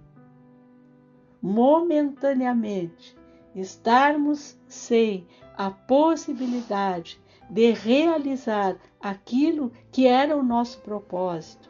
[1.42, 3.18] momentaneamente
[3.56, 5.26] estarmos sem
[5.58, 11.70] a possibilidade de realizar aquilo que era o nosso propósito,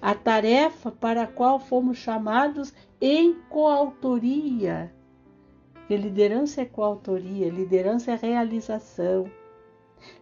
[0.00, 4.96] a tarefa para a qual fomos chamados em coautoria.
[5.88, 9.24] Porque liderança é coautoria, liderança é realização,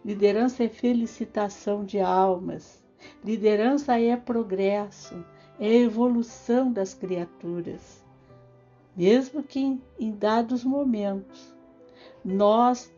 [0.05, 2.81] liderança é felicitação de almas,
[3.21, 5.25] liderança é progresso,
[5.59, 8.01] é evolução das criaturas.
[8.95, 11.53] Mesmo que em, dados momentos
[12.23, 12.89] nós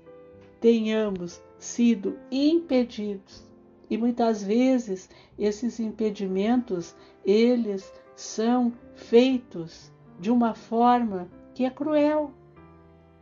[0.62, 3.43] tenhamos sido impedidos
[3.89, 12.32] e muitas vezes esses impedimentos eles são feitos de uma forma que é cruel.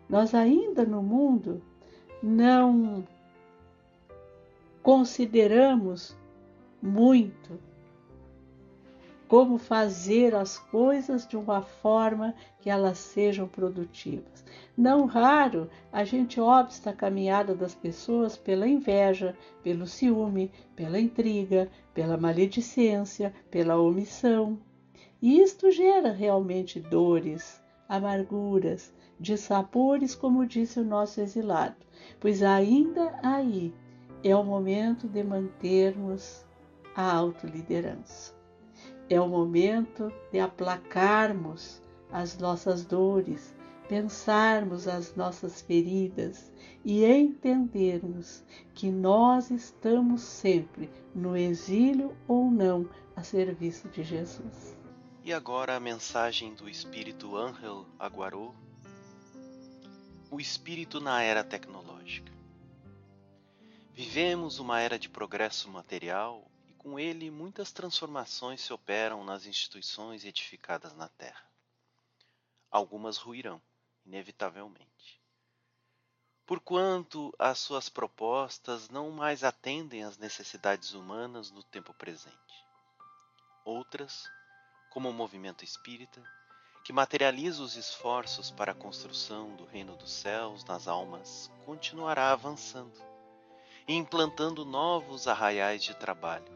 [0.10, 1.62] Nós ainda no mundo
[2.24, 3.06] não
[4.82, 6.16] consideramos
[6.82, 7.60] muito
[9.28, 14.46] como fazer as coisas de uma forma que elas sejam produtivas.
[14.78, 21.70] Não raro a gente obsta a caminhada das pessoas pela inveja, pelo ciúme, pela intriga,
[21.94, 24.58] pela maledicência, pela omissão.
[25.22, 31.76] E isto gera realmente dores, amarguras, dissabores, como disse o nosso exilado,
[32.20, 33.74] pois ainda aí
[34.24, 36.46] é o momento de mantermos
[36.96, 38.34] a autoliderança.
[39.10, 43.56] É o momento de aplacarmos as nossas dores,
[43.88, 46.52] pensarmos as nossas feridas
[46.84, 54.78] e entendermos que nós estamos sempre, no exílio ou não, a serviço de Jesus.
[55.24, 58.54] E agora a mensagem do espírito Ángel Aguarô,
[60.30, 62.32] o espírito na era tecnológica.
[63.94, 70.94] Vivemos uma era de progresso material com ele muitas transformações se operam nas instituições edificadas
[70.94, 71.46] na terra.
[72.70, 73.62] Algumas ruirão,
[74.06, 75.22] inevitavelmente.
[76.46, 82.66] Porquanto as suas propostas não mais atendem às necessidades humanas no tempo presente.
[83.66, 84.24] Outras,
[84.90, 86.24] como o movimento espírita,
[86.88, 92.98] que materializa os esforços para a construção do reino dos céus nas almas, continuará avançando
[93.86, 96.48] e implantando novos arraiais de trabalho,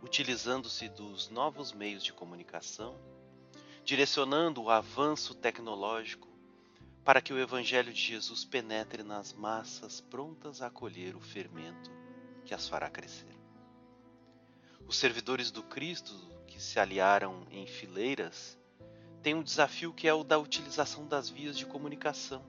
[0.00, 2.96] utilizando-se dos novos meios de comunicação,
[3.84, 6.28] direcionando o avanço tecnológico
[7.04, 11.90] para que o Evangelho de Jesus penetre nas massas prontas a acolher o fermento
[12.44, 13.36] que as fará crescer.
[14.86, 16.14] Os servidores do Cristo
[16.46, 18.61] que se aliaram em fileiras
[19.22, 22.42] têm um desafio que é o da utilização das vias de comunicação,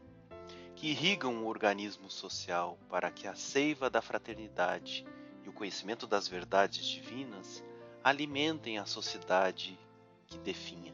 [0.76, 5.06] que irrigam o organismo social para que a seiva da fraternidade
[5.46, 7.64] e o conhecimento das verdades divinas
[8.04, 9.78] alimentem a sociedade
[10.26, 10.94] que definha.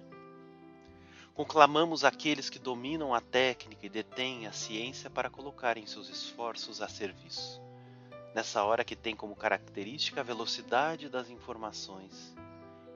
[1.34, 6.89] Conclamamos aqueles que dominam a técnica e detêm a ciência para colocarem seus esforços a
[6.89, 7.62] serviço,
[8.36, 12.36] nessa hora que tem como característica a velocidade das informações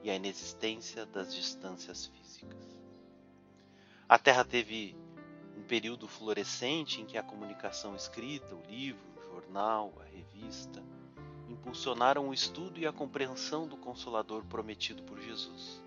[0.02, 2.73] e a inexistência das distâncias físicas.
[4.08, 4.94] A Terra teve
[5.56, 10.82] um período florescente em que a comunicação escrita, o livro, o jornal, a revista,
[11.48, 15.82] impulsionaram o estudo e a compreensão do Consolador prometido por Jesus.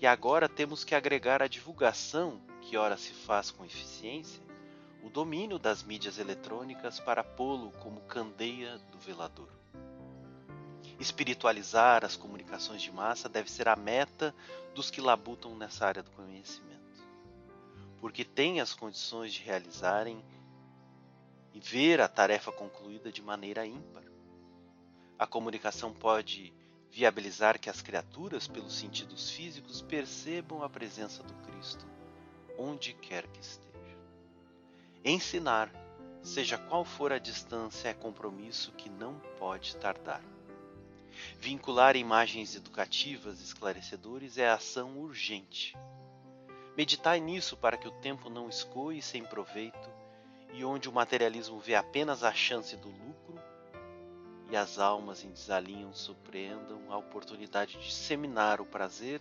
[0.00, 4.42] E agora temos que agregar a divulgação, que ora se faz com eficiência,
[5.02, 9.48] o domínio das mídias eletrônicas para pô-lo como candeia do velador.
[10.98, 14.34] Espiritualizar as comunicações de massa deve ser a meta
[14.74, 16.85] dos que labutam nessa área do conhecimento,
[18.00, 20.24] porque têm as condições de realizarem
[21.52, 24.04] e ver a tarefa concluída de maneira ímpar.
[25.18, 26.52] A comunicação pode
[26.90, 31.86] viabilizar que as criaturas, pelos sentidos físicos, percebam a presença do Cristo
[32.58, 33.66] onde quer que esteja.
[35.04, 35.70] Ensinar,
[36.22, 40.22] seja qual for a distância, é compromisso que não pode tardar.
[41.38, 45.74] Vincular imagens educativas esclarecedores é ação urgente.
[46.76, 49.88] Meditai nisso para que o tempo não escoe sem proveito
[50.52, 53.40] e onde o materialismo vê apenas a chance do lucro,
[54.50, 59.20] e as almas em desalinho surpreendam a oportunidade de disseminar o prazer,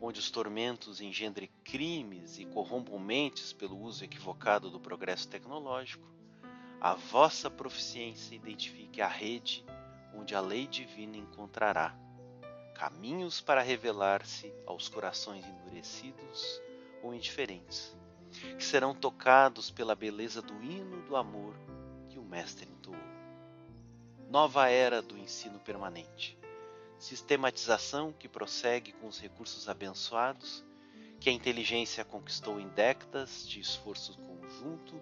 [0.00, 6.08] onde os tormentos engendrem crimes e corrompam mentes pelo uso equivocado do progresso tecnológico,
[6.80, 9.64] a vossa proficiência identifique a rede
[10.14, 11.94] onde a lei divina encontrará
[12.80, 16.62] caminhos para revelar-se aos corações endurecidos
[17.02, 17.94] ou indiferentes,
[18.56, 21.54] que serão tocados pela beleza do hino do amor
[22.08, 22.96] que o Mestre entoou.
[24.30, 26.38] Nova era do ensino permanente,
[26.98, 30.64] sistematização que prossegue com os recursos abençoados
[31.20, 34.98] que a inteligência conquistou em décadas de esforço conjunto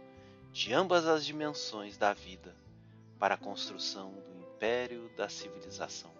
[0.50, 2.56] de ambas as dimensões da vida
[3.20, 6.17] para a construção do império da civilização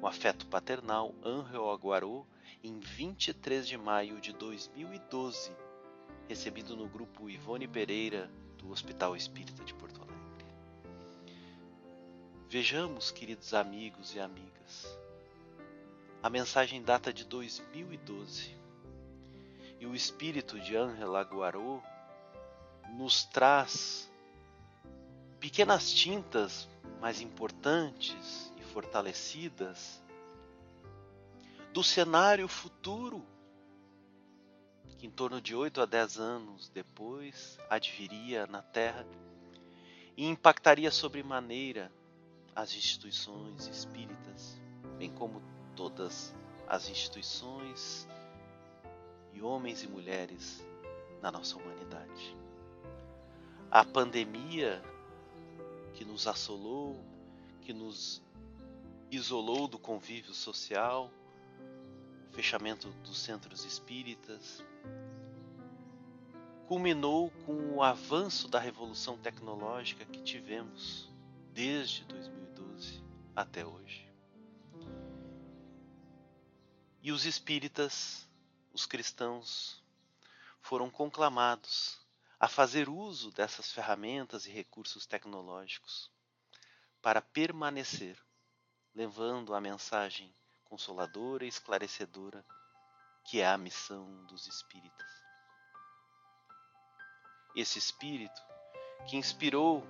[0.00, 2.26] Com afeto paternal, Angel Aguarô,
[2.62, 5.50] em 23 de maio de 2012,
[6.28, 10.16] recebido no grupo Ivone Pereira do Hospital Espírita de Porto Alegre.
[12.48, 14.98] Vejamos, queridos amigos e amigas,
[16.22, 18.56] a mensagem data de 2012
[19.80, 21.80] e o espírito de Angela Guarô
[22.96, 24.10] nos traz
[25.38, 26.68] pequenas tintas
[27.00, 28.45] mais importantes
[28.76, 30.04] fortalecidas
[31.72, 33.24] do cenário futuro
[34.98, 39.06] que em torno de 8 a 10 anos depois adviria na Terra
[40.14, 41.90] e impactaria sobremaneira
[42.54, 44.60] as instituições espíritas,
[44.98, 45.42] bem como
[45.74, 46.34] todas
[46.68, 48.06] as instituições
[49.32, 50.62] e homens e mulheres
[51.22, 52.36] na nossa humanidade.
[53.70, 54.82] A pandemia
[55.94, 57.02] que nos assolou,
[57.62, 58.25] que nos
[59.10, 61.10] isolou do convívio social,
[62.30, 64.64] fechamento dos centros espíritas,
[66.66, 71.08] culminou com o avanço da revolução tecnológica que tivemos
[71.52, 73.02] desde 2012
[73.34, 74.06] até hoje.
[77.00, 78.28] E os espíritas,
[78.72, 79.80] os cristãos,
[80.60, 82.04] foram conclamados
[82.38, 86.10] a fazer uso dessas ferramentas e recursos tecnológicos
[87.00, 88.18] para permanecer,
[88.96, 90.34] levando a mensagem
[90.64, 92.42] consoladora e esclarecedora
[93.22, 95.06] que é a missão dos espíritas.
[97.54, 98.40] Esse espírito
[99.06, 99.86] que inspirou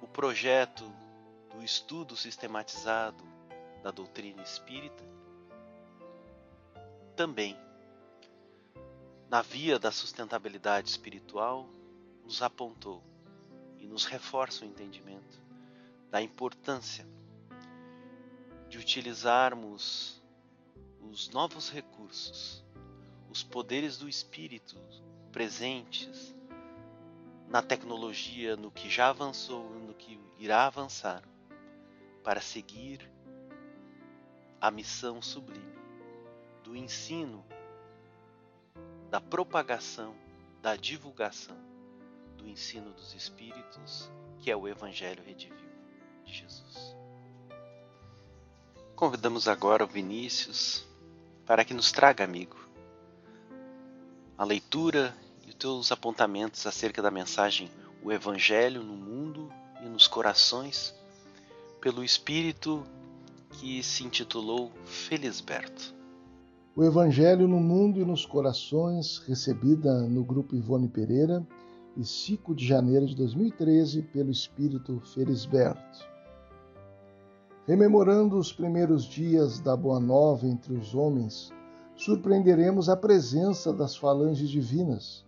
[0.00, 0.84] o projeto
[1.52, 3.22] do estudo sistematizado
[3.82, 5.04] da doutrina espírita,
[7.14, 7.54] também
[9.28, 11.68] na via da sustentabilidade espiritual
[12.24, 13.02] nos apontou
[13.78, 15.51] e nos reforça o entendimento
[16.12, 17.06] da importância
[18.68, 20.22] de utilizarmos
[21.00, 22.62] os novos recursos,
[23.30, 24.76] os poderes do espírito
[25.32, 26.34] presentes
[27.48, 31.22] na tecnologia, no que já avançou no que irá avançar,
[32.22, 33.10] para seguir
[34.60, 35.78] a missão sublime
[36.62, 37.42] do ensino,
[39.08, 40.14] da propagação,
[40.60, 41.56] da divulgação
[42.36, 44.10] do ensino dos Espíritos,
[44.40, 45.71] que é o Evangelho redivivo
[46.24, 46.96] de Jesus.
[48.94, 50.86] Convidamos agora o Vinícius
[51.46, 52.56] para que nos traga, amigo,
[54.38, 55.14] a leitura
[55.46, 57.70] e os teus apontamentos acerca da mensagem
[58.02, 59.52] O Evangelho no mundo
[59.84, 60.94] e nos corações,
[61.80, 62.84] pelo Espírito
[63.52, 65.94] que se intitulou Felisberto.
[66.74, 71.46] O Evangelho no Mundo e nos Corações, recebida no grupo Ivone Pereira,
[71.96, 76.11] e 5 de janeiro de 2013, pelo Espírito Felisberto.
[77.64, 81.52] Rememorando os primeiros dias da Boa Nova entre os homens,
[81.94, 85.24] surpreenderemos a presença das falanges divinas,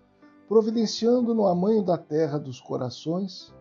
[0.48, 3.54] providenciando no amanho da terra dos corações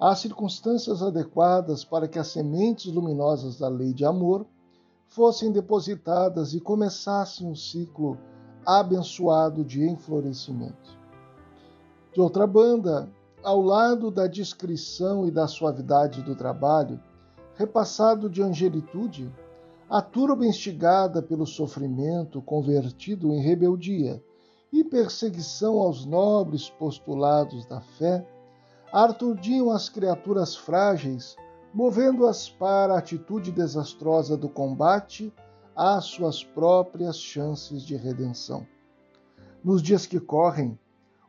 [0.00, 4.46] as circunstâncias adequadas para que as sementes luminosas da lei de amor
[5.06, 8.16] fossem depositadas e começasse um ciclo
[8.64, 10.98] abençoado de enflorescimento.
[12.14, 13.06] De outra banda,
[13.42, 16.98] ao lado da discrição e da suavidade do trabalho,
[17.54, 19.32] repassado de angelitude,
[19.88, 24.22] a turba instigada pelo sofrimento convertido em rebeldia
[24.72, 28.26] e perseguição aos nobres postulados da fé,
[28.92, 31.36] arturdiam as criaturas frágeis,
[31.72, 35.32] movendo-as para a atitude desastrosa do combate
[35.76, 38.66] às suas próprias chances de redenção.
[39.62, 40.78] Nos dias que correm,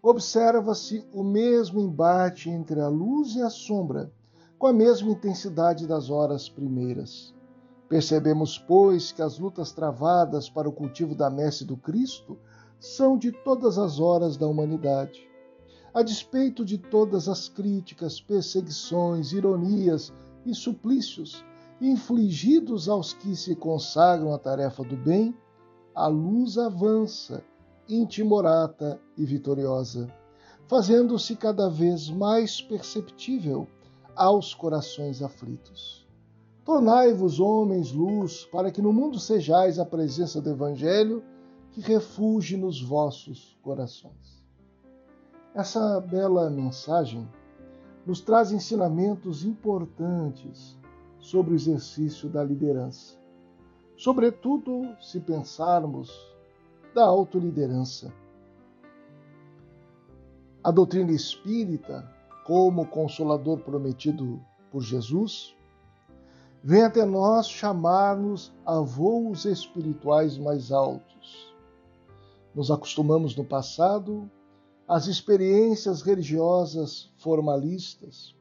[0.02, 4.12] observa-se o mesmo embate entre a luz e a sombra,
[4.58, 7.34] com a mesma intensidade das horas primeiras.
[7.88, 12.38] Percebemos, pois, que as lutas travadas para o cultivo da messe do Cristo
[12.80, 15.26] são de todas as horas da humanidade
[15.96, 20.12] a despeito de todas as críticas, perseguições, ironias
[20.46, 21.42] e suplícios
[21.80, 25.34] infligidos aos que se consagram à tarefa do bem,
[25.94, 27.42] a luz avança,
[27.88, 30.10] intimorata e vitoriosa,
[30.68, 33.66] fazendo-se cada vez mais perceptível
[34.16, 36.06] aos corações aflitos.
[36.64, 41.24] Tornai-vos homens luz, para que no mundo sejais a presença do Evangelho
[41.72, 44.44] que refugie nos vossos corações.
[45.54, 47.30] Essa bela mensagem
[48.06, 50.78] nos traz ensinamentos importantes
[51.20, 53.18] sobre o exercício da liderança,
[53.98, 56.12] sobretudo se pensarmos
[56.94, 58.14] da autoliderança.
[60.64, 62.15] A doutrina espírita,
[62.46, 64.40] como consolador prometido
[64.72, 65.56] por Jesus,
[66.64, 71.52] vem até nós chamar-nos a voos espirituais mais altos.
[72.54, 74.30] Nos acostumamos no passado
[74.88, 78.36] às experiências religiosas formalistas.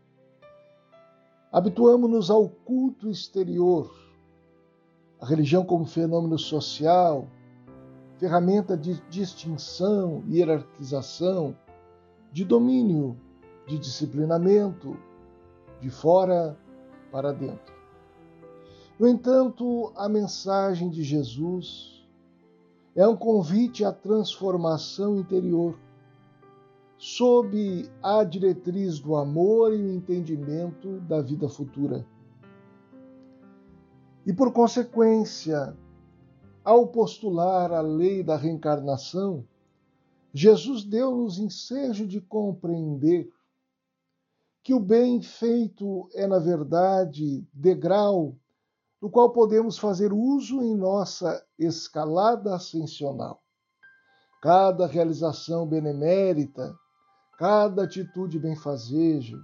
[1.50, 3.90] Habituamos-nos ao culto exterior,
[5.18, 7.26] a religião como fenômeno social,
[8.18, 11.56] ferramenta de distinção, hierarquização,
[12.30, 13.16] de domínio,
[13.66, 14.96] de disciplinamento,
[15.80, 16.56] de fora
[17.10, 17.74] para dentro.
[18.98, 22.06] No entanto, a mensagem de Jesus
[22.94, 25.76] é um convite à transformação interior,
[26.96, 32.06] sob a diretriz do amor e o entendimento da vida futura.
[34.24, 35.76] E por consequência,
[36.64, 39.44] ao postular a lei da reencarnação,
[40.32, 43.30] Jesus deu-nos ensejo de compreender
[44.64, 48.34] que o bem feito é, na verdade, degrau
[48.98, 53.42] do qual podemos fazer uso em nossa escalada ascensional.
[54.42, 56.74] Cada realização benemérita,
[57.38, 59.36] cada atitude benfazeja,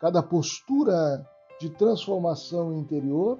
[0.00, 1.22] cada postura
[1.60, 3.38] de transformação interior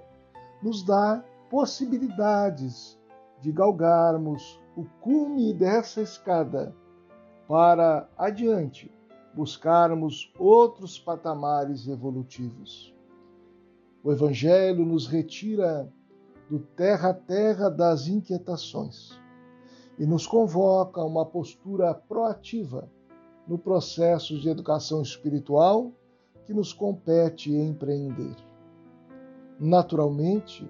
[0.62, 2.98] nos dá possibilidades
[3.40, 6.76] de galgarmos o cume dessa escada
[7.48, 8.94] para adiante
[9.36, 12.94] buscarmos outros patamares evolutivos.
[14.02, 15.92] O Evangelho nos retira
[16.48, 19.20] do terra a terra das inquietações
[19.98, 22.90] e nos convoca a uma postura proativa
[23.46, 25.92] no processo de educação espiritual
[26.46, 28.36] que nos compete empreender.
[29.60, 30.66] Naturalmente,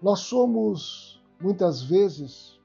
[0.00, 2.60] nós somos muitas vezes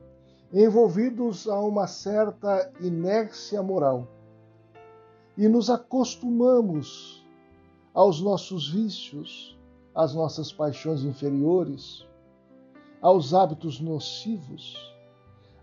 [0.54, 4.08] envolvidos a uma certa inércia moral
[5.42, 7.26] e nos acostumamos
[7.96, 9.60] aos nossos vícios,
[9.96, 12.08] às nossas paixões inferiores,
[13.02, 14.78] aos hábitos nocivos,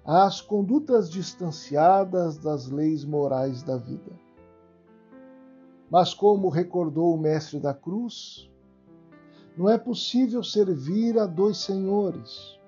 [0.04, 4.10] às condutas distanciadas das leis morais da vida.
[5.88, 8.50] Mas, como recordou o Mestre da Cruz,
[9.56, 12.58] não é possível servir a dois senhores.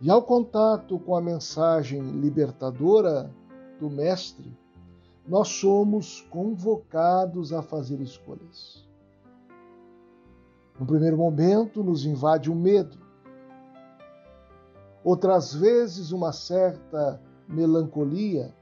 [0.00, 3.30] E ao contato com a mensagem libertadora
[3.78, 4.50] do Mestre,
[5.26, 8.86] nós somos convocados a fazer escolhas.
[10.78, 12.98] No primeiro momento, nos invade o medo.
[15.02, 18.54] Outras vezes, uma certa melancolia,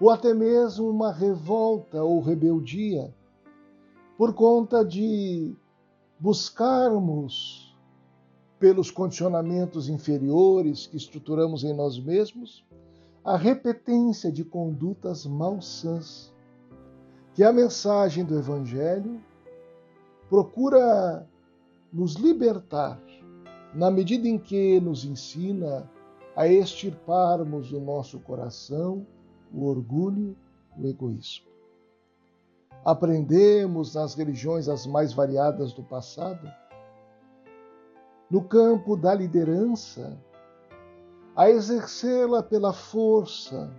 [0.00, 3.14] ou até mesmo uma revolta ou rebeldia,
[4.16, 5.54] por conta de
[6.18, 7.72] buscarmos,
[8.58, 12.64] pelos condicionamentos inferiores que estruturamos em nós mesmos,
[13.24, 16.32] a repetência de condutas malsãs,
[17.34, 19.22] que a mensagem do Evangelho
[20.28, 21.26] procura
[21.92, 23.00] nos libertar,
[23.74, 25.88] na medida em que nos ensina
[26.34, 29.06] a extirparmos do nosso coração
[29.52, 30.36] o orgulho,
[30.76, 31.46] o egoísmo.
[32.84, 36.50] Aprendemos nas religiões as mais variadas do passado,
[38.28, 40.18] no campo da liderança,
[41.34, 43.72] a exercê-la pela força,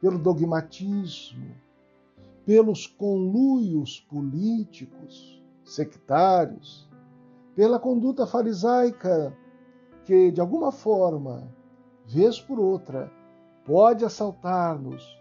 [0.00, 1.54] pelo dogmatismo,
[2.46, 6.88] pelos conluios políticos, sectários,
[7.54, 9.36] pela conduta farisaica
[10.04, 11.52] que, de alguma forma,
[12.06, 13.12] vez por outra,
[13.64, 15.18] pode assaltar-nos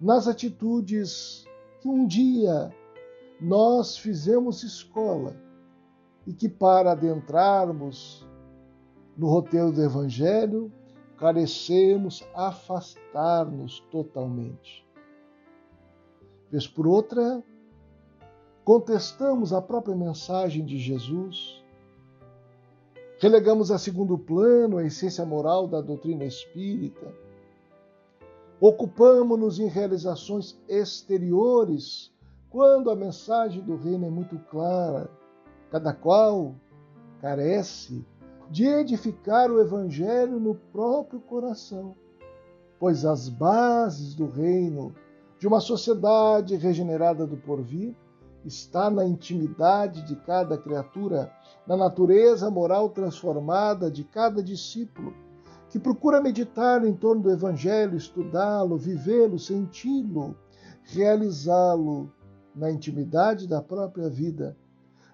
[0.00, 1.46] nas atitudes
[1.80, 2.74] que um dia
[3.40, 5.36] nós fizemos escola
[6.26, 8.26] e que, para adentrarmos
[9.22, 10.72] no roteiro do Evangelho,
[11.16, 14.84] carecemos afastar-nos totalmente.
[16.50, 17.40] Vez por outra,
[18.64, 21.62] contestamos a própria mensagem de Jesus,
[23.20, 27.14] relegamos a segundo plano a essência moral da doutrina espírita,
[28.60, 32.12] ocupamos-nos em realizações exteriores
[32.50, 35.08] quando a mensagem do reino é muito clara,
[35.70, 36.56] cada qual
[37.20, 38.04] carece
[38.52, 41.96] de edificar o Evangelho no próprio coração,
[42.78, 44.94] pois as bases do reino
[45.38, 47.96] de uma sociedade regenerada do porvir
[48.44, 51.32] está na intimidade de cada criatura,
[51.66, 55.14] na natureza moral transformada de cada discípulo,
[55.70, 60.36] que procura meditar em torno do Evangelho, estudá-lo, vivê-lo, senti-lo,
[60.82, 62.12] realizá-lo
[62.54, 64.54] na intimidade da própria vida,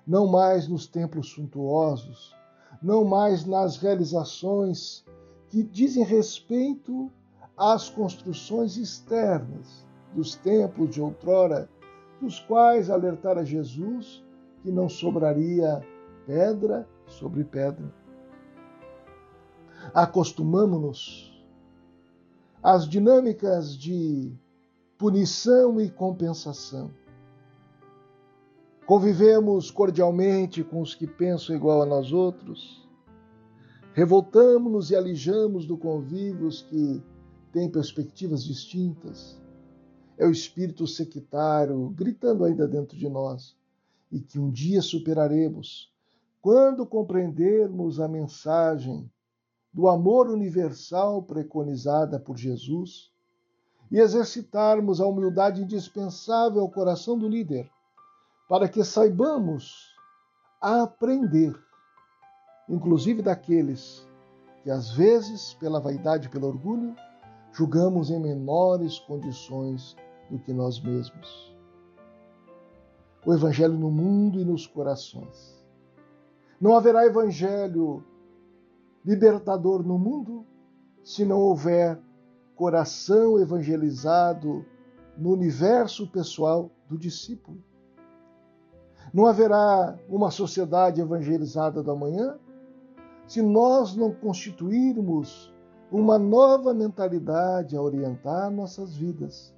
[0.04, 2.36] não mais nos templos suntuosos,
[2.82, 5.04] não mais nas realizações
[5.48, 7.10] que dizem respeito
[7.56, 11.68] às construções externas dos templos de outrora,
[12.20, 14.22] dos quais alertara Jesus
[14.62, 15.84] que não sobraria
[16.26, 17.92] pedra sobre pedra.
[19.94, 21.32] Acostumamos-nos
[22.62, 24.32] às dinâmicas de
[24.98, 26.90] punição e compensação.
[28.88, 32.88] Convivemos cordialmente com os que pensam igual a nós outros.
[33.92, 37.02] Revoltamos-nos e alijamos do convívio os que
[37.52, 39.38] têm perspectivas distintas.
[40.16, 43.54] É o espírito sectário gritando ainda dentro de nós
[44.10, 45.92] e que um dia superaremos
[46.40, 49.12] quando compreendermos a mensagem
[49.70, 53.12] do amor universal preconizada por Jesus
[53.90, 57.70] e exercitarmos a humildade indispensável ao coração do líder,
[58.48, 59.94] para que saibamos
[60.60, 61.54] aprender,
[62.68, 64.08] inclusive daqueles
[64.62, 66.96] que às vezes, pela vaidade e pelo orgulho,
[67.52, 69.94] julgamos em menores condições
[70.30, 71.56] do que nós mesmos.
[73.24, 75.64] O Evangelho no mundo e nos corações.
[76.60, 78.04] Não haverá Evangelho
[79.04, 80.44] libertador no mundo
[81.04, 81.98] se não houver
[82.56, 84.66] coração evangelizado
[85.16, 87.62] no universo pessoal do discípulo.
[89.12, 92.38] Não haverá uma sociedade evangelizada do amanhã
[93.26, 95.52] se nós não constituirmos
[95.90, 99.54] uma nova mentalidade a orientar nossas vidas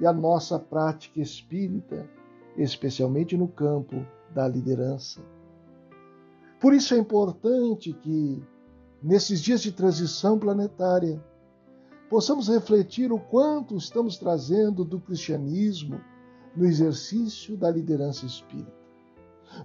[0.00, 2.08] e a nossa prática espírita,
[2.56, 5.20] especialmente no campo da liderança.
[6.60, 8.42] Por isso é importante que,
[9.02, 11.22] nesses dias de transição planetária,
[12.08, 16.00] possamos refletir o quanto estamos trazendo do cristianismo
[16.56, 18.81] no exercício da liderança espírita.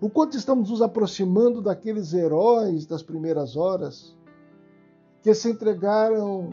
[0.01, 4.15] O quanto estamos nos aproximando daqueles heróis das primeiras horas
[5.21, 6.51] que se entregaram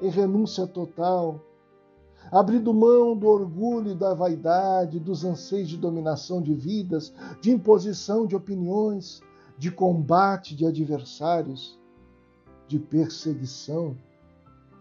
[0.00, 1.40] em renúncia total,
[2.30, 8.26] abrindo mão do orgulho e da vaidade, dos anseios de dominação de vidas, de imposição
[8.26, 9.20] de opiniões,
[9.56, 11.78] de combate de adversários,
[12.66, 13.96] de perseguição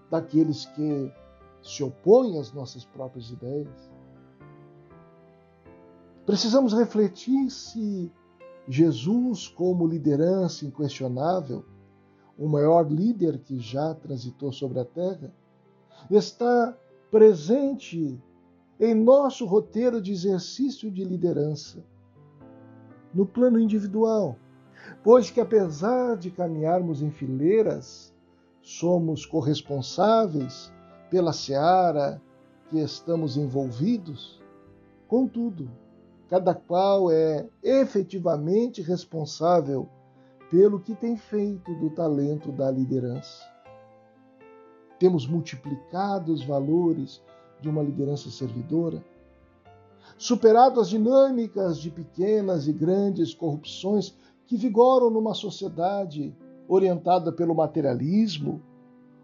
[0.10, 1.12] daqueles que
[1.62, 3.91] se opõem às nossas próprias ideias.
[6.32, 8.10] Precisamos refletir se
[8.66, 11.66] Jesus, como liderança inquestionável,
[12.38, 15.30] o maior líder que já transitou sobre a terra,
[16.10, 16.74] está
[17.12, 18.18] presente
[18.80, 21.84] em nosso roteiro de exercício de liderança,
[23.14, 24.38] no plano individual,
[25.04, 28.16] pois que apesar de caminharmos em fileiras,
[28.62, 30.72] somos corresponsáveis
[31.10, 32.22] pela seara
[32.70, 34.42] que estamos envolvidos.
[35.10, 35.70] Contudo,
[36.32, 39.90] cada qual é efetivamente responsável
[40.50, 43.44] pelo que tem feito do talento da liderança.
[44.98, 47.22] Temos multiplicado os valores
[47.60, 49.04] de uma liderança servidora,
[50.18, 54.16] superado as dinâmicas de pequenas e grandes corrupções
[54.48, 56.34] que vigoram numa sociedade
[56.66, 58.62] orientada pelo materialismo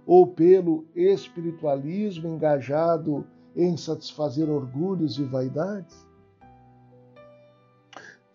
[0.05, 6.06] ou pelo espiritualismo engajado em satisfazer orgulhos e vaidades?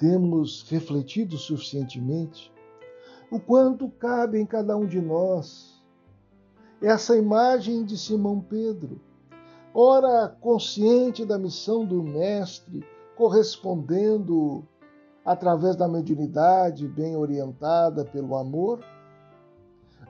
[0.03, 2.53] Temos refletido suficientemente?
[3.31, 5.81] O quanto cabe em cada um de nós?
[6.83, 9.01] Essa imagem de Simão Pedro,
[9.73, 12.85] ora consciente da missão do Mestre,
[13.15, 14.67] correspondendo
[15.25, 18.85] através da mediunidade bem orientada pelo amor,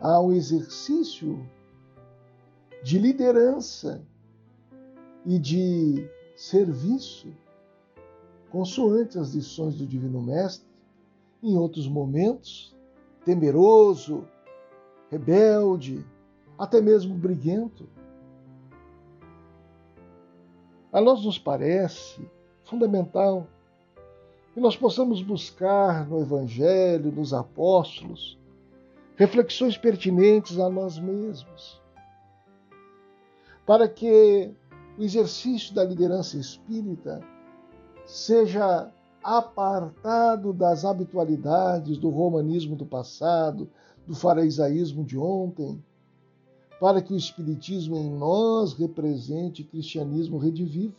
[0.01, 1.47] há um exercício
[2.83, 4.03] de liderança
[5.27, 7.29] e de serviço,
[8.53, 10.69] consoante as lições do Divino Mestre,
[11.43, 12.77] em outros momentos,
[13.25, 14.29] temeroso,
[15.11, 16.05] rebelde,
[16.59, 17.89] até mesmo briguento.
[20.93, 22.31] A nós nos parece
[22.63, 23.47] fundamental
[24.53, 28.39] que nós possamos buscar no Evangelho, nos apóstolos,
[29.17, 31.81] reflexões pertinentes a nós mesmos,
[33.65, 34.53] para que
[34.99, 37.32] o exercício da liderança espírita
[38.05, 38.91] seja
[39.23, 43.71] apartado das habitualidades do romanismo do passado,
[44.07, 45.83] do faraisaísmo de ontem,
[46.81, 50.97] para que o Espiritismo em nós represente cristianismo redivivo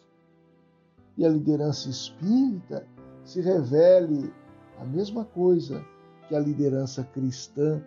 [1.17, 2.87] e a liderança espírita
[3.25, 4.33] se revele
[4.79, 5.85] a mesma coisa
[6.27, 7.81] que a liderança cristã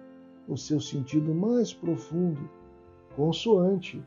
[0.47, 2.49] no seu sentido mais profundo,
[3.17, 4.03] consoante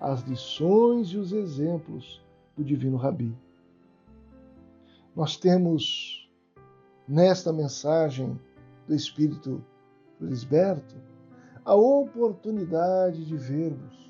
[0.00, 2.22] as lições e os exemplos
[2.56, 3.36] do Divino Rabi.
[5.14, 6.30] Nós temos
[7.06, 8.38] nesta mensagem
[8.86, 9.64] do Espírito
[10.20, 10.96] Lisberto
[11.64, 14.02] a oportunidade de vermos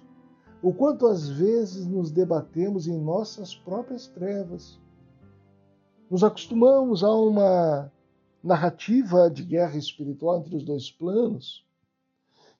[0.63, 4.79] o quanto às vezes nos debatemos em nossas próprias trevas.
[6.09, 7.93] Nos acostumamos a uma
[8.43, 11.67] narrativa de guerra espiritual entre os dois planos,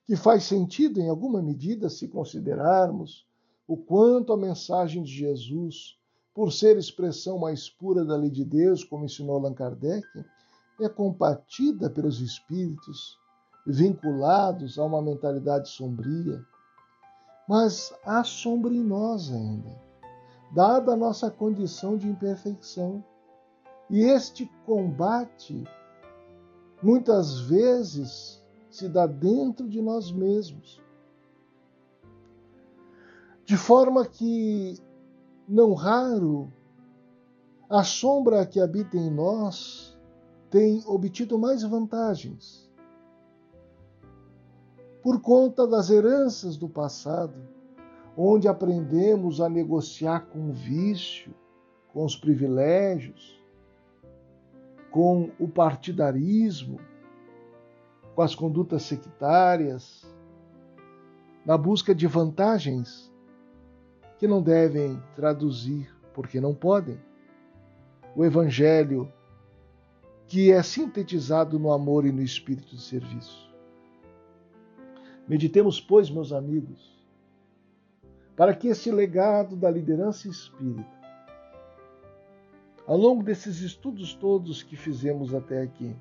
[0.03, 3.25] que faz sentido em alguma medida se considerarmos
[3.65, 5.97] o quanto a mensagem de Jesus,
[6.33, 10.07] por ser expressão mais pura da lei de Deus, como ensinou Allan Kardec,
[10.81, 13.19] é combatida pelos espíritos
[13.65, 16.43] vinculados a uma mentalidade sombria.
[17.47, 19.79] Mas há sombra em nós ainda,
[20.53, 23.03] dada a nossa condição de imperfeição.
[23.89, 25.63] E este combate,
[26.81, 30.81] muitas vezes, se dá dentro de nós mesmos.
[33.45, 34.79] De forma que,
[35.47, 36.51] não raro,
[37.69, 39.97] a sombra que habita em nós
[40.49, 42.69] tem obtido mais vantagens.
[45.01, 47.33] Por conta das heranças do passado,
[48.15, 51.33] onde aprendemos a negociar com o vício,
[51.91, 53.41] com os privilégios,
[54.91, 56.79] com o partidarismo,
[58.15, 60.05] com as condutas sectárias,
[61.45, 63.12] na busca de vantagens
[64.23, 66.97] que não devem traduzir, porque não podem,
[68.15, 69.11] o Evangelho
[70.27, 73.53] que é sintetizado no amor e no espírito de serviço.
[75.27, 77.05] Meditemos, pois, meus amigos,
[78.33, 80.87] para que esse legado da liderança espírita,
[82.87, 85.93] ao longo desses estudos todos que fizemos até aqui,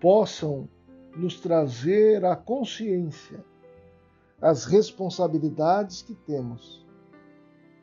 [0.00, 0.68] possam
[1.14, 3.44] nos trazer a consciência,
[4.40, 6.86] as responsabilidades que temos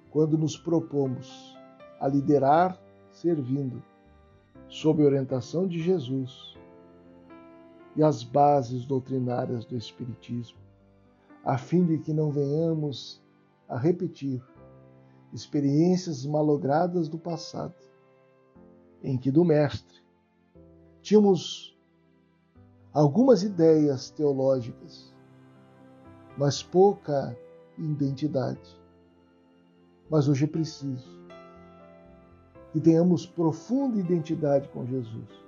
[0.10, 1.58] quando nos propomos
[2.00, 2.80] a liderar
[3.12, 3.84] servindo,
[4.68, 6.58] sob orientação de Jesus
[7.96, 10.60] e as bases doutrinárias do Espiritismo,
[11.44, 13.22] a fim de que não venhamos
[13.68, 14.42] a repetir
[15.34, 17.76] experiências malogradas do passado,
[19.04, 20.02] em que do Mestre
[21.02, 21.78] tínhamos
[22.94, 25.15] algumas ideias teológicas,
[26.38, 27.38] mas pouca
[27.78, 28.80] identidade.
[30.10, 31.10] Mas hoje é preciso
[32.72, 35.46] que tenhamos profunda identidade com Jesus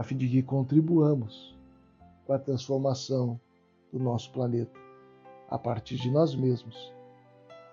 [0.00, 1.54] a fim de que contribuamos
[2.26, 3.38] com a transformação
[3.92, 4.80] do nosso planeta
[5.50, 6.90] a partir de nós mesmos,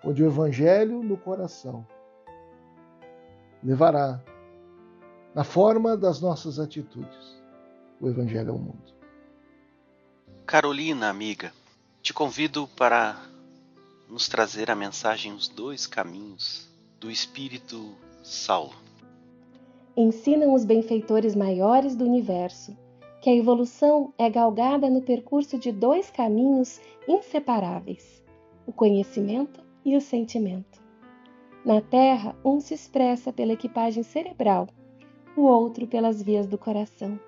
[0.03, 1.87] onde o Evangelho no coração
[3.63, 4.21] levará,
[5.33, 7.41] na forma das nossas atitudes,
[8.01, 8.93] o Evangelho ao mundo.
[10.45, 11.53] Carolina, amiga,
[12.07, 13.21] te convido para
[14.07, 16.65] nos trazer a mensagem Os Dois Caminhos
[17.01, 17.93] do Espírito
[18.23, 18.71] Saulo
[19.97, 22.77] ensinam os benfeitores maiores do universo
[23.21, 26.79] que a evolução é galgada no percurso de dois caminhos
[27.09, 28.23] inseparáveis:
[28.65, 30.81] o conhecimento e o sentimento.
[31.65, 34.69] Na Terra, um se expressa pela equipagem cerebral,
[35.35, 37.19] o outro pelas vias do coração.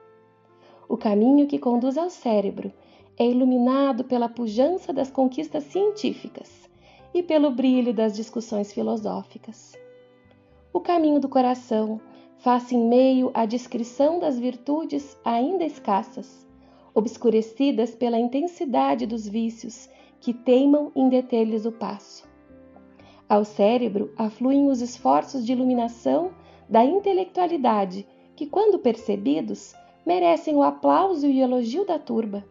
[0.88, 2.72] O caminho que conduz ao cérebro
[3.20, 6.70] é iluminado pela pujança das conquistas científicas
[7.14, 9.74] e pelo brilho das discussões filosóficas.
[10.72, 12.00] O caminho do coração
[12.38, 16.48] faz em meio à descrição das virtudes ainda escassas,
[16.96, 19.90] obscurecidas pela intensidade dos vícios
[20.22, 22.26] que teimam em deter-lhes o passo.
[23.28, 26.32] Ao cérebro afluem os esforços de iluminação
[26.70, 32.46] da intelectualidade que, quando percebidos, merecem o aplauso e o elogio da turba,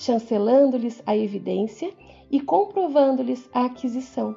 [0.00, 1.92] chancelando-lhes a evidência
[2.30, 4.34] e comprovando-lhes a aquisição.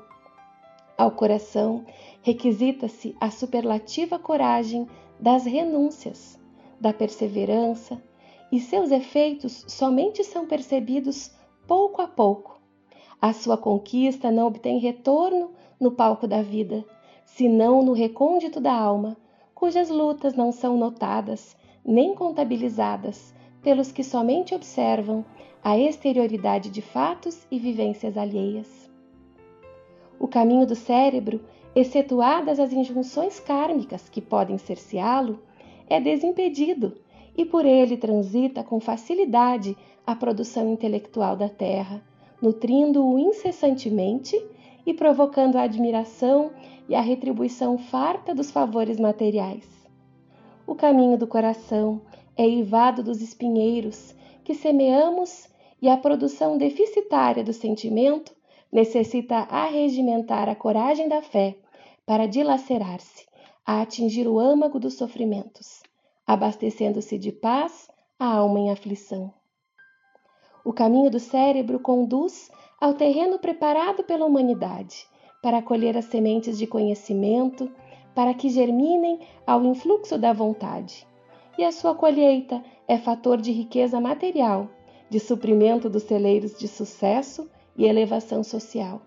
[0.97, 1.85] Ao coração
[2.21, 4.85] requisita-se a superlativa coragem
[5.17, 6.37] das renúncias,
[6.81, 8.03] da perseverança,
[8.51, 11.31] e seus efeitos somente são percebidos
[11.65, 12.59] pouco a pouco.
[13.21, 16.83] A sua conquista não obtém retorno no palco da vida,
[17.23, 19.15] senão no recôndito da alma,
[19.55, 21.55] cujas lutas não são notadas
[21.85, 23.33] nem contabilizadas
[23.63, 25.25] pelos que somente observam
[25.63, 28.91] a exterioridade de fatos e vivências alheias.
[30.19, 31.39] O caminho do cérebro
[31.75, 35.39] excetuadas as injunções kármicas que podem cerceá-lo,
[35.87, 36.97] é desimpedido
[37.35, 42.01] e por ele transita com facilidade a produção intelectual da terra,
[42.41, 44.39] nutrindo-o incessantemente
[44.85, 46.51] e provocando a admiração
[46.87, 49.67] e a retribuição farta dos favores materiais.
[50.67, 52.01] O caminho do coração
[52.37, 55.47] eivado dos espinheiros que semeamos
[55.81, 58.35] e a produção deficitária do sentimento
[58.71, 61.55] necessita arregimentar a coragem da fé
[62.05, 63.25] para dilacerar-se,
[63.65, 65.83] a atingir o âmago dos sofrimentos,
[66.25, 67.87] abastecendo-se de paz
[68.19, 69.31] a alma em aflição.
[70.65, 75.05] O caminho do cérebro conduz ao terreno preparado pela humanidade
[75.41, 77.69] para colher as sementes de conhecimento,
[78.15, 81.05] para que germinem ao influxo da vontade.
[81.57, 84.69] E a sua colheita é fator de riqueza material,
[85.09, 89.01] de suprimento dos celeiros de sucesso e elevação social.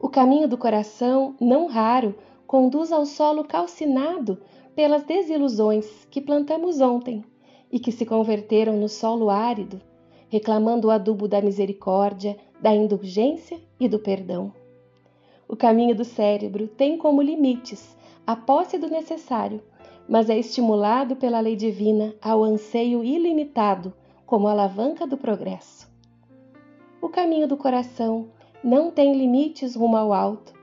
[0.00, 2.14] O caminho do coração, não raro,
[2.46, 4.38] conduz ao solo calcinado
[4.74, 7.24] pelas desilusões que plantamos ontem
[7.70, 9.80] e que se converteram no solo árido,
[10.28, 14.52] reclamando o adubo da misericórdia, da indulgência e do perdão.
[15.48, 17.96] O caminho do cérebro tem como limites
[18.26, 19.62] a posse do necessário,
[20.08, 23.92] mas é estimulado pela lei divina ao anseio ilimitado
[24.26, 25.88] como alavanca do progresso.
[27.00, 28.28] O caminho do coração
[28.62, 30.54] não tem limites rumo ao alto,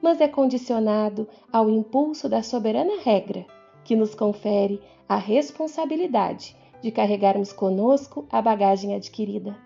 [0.00, 3.44] mas é condicionado ao impulso da soberana regra,
[3.84, 9.56] que nos confere a responsabilidade de carregarmos conosco a bagagem adquirida.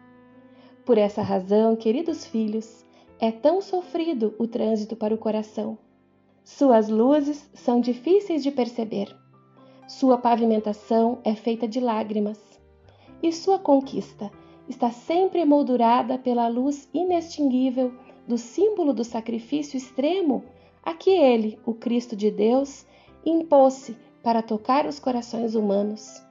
[0.84, 2.84] Por essa razão, queridos filhos,
[3.20, 5.78] é tão sofrido o trânsito para o coração.
[6.42, 9.21] Suas luzes são difíceis de perceber.
[9.98, 12.40] Sua pavimentação é feita de lágrimas.
[13.22, 14.32] E sua conquista
[14.66, 17.92] está sempre emoldurada pela luz inextinguível
[18.26, 20.44] do símbolo do sacrifício extremo
[20.82, 22.86] a que ele, o Cristo de Deus,
[23.24, 26.22] impôs-se para tocar os corações humanos.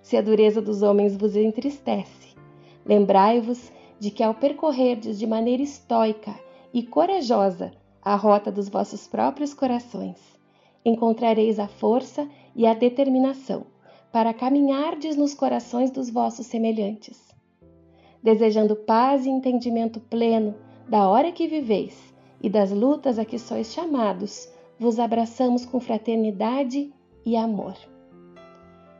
[0.00, 2.36] Se a dureza dos homens vos entristece,
[2.84, 6.38] lembrai-vos de que ao percorrerdes de maneira estoica
[6.72, 10.35] e corajosa a rota dos vossos próprios corações,
[10.88, 13.66] encontrareis a força e a determinação
[14.12, 17.34] para caminhardes nos corações dos vossos semelhantes.
[18.22, 20.54] Desejando paz e entendimento pleno
[20.88, 26.92] da hora que viveis e das lutas a que sois chamados, vos abraçamos com fraternidade
[27.24, 27.74] e amor.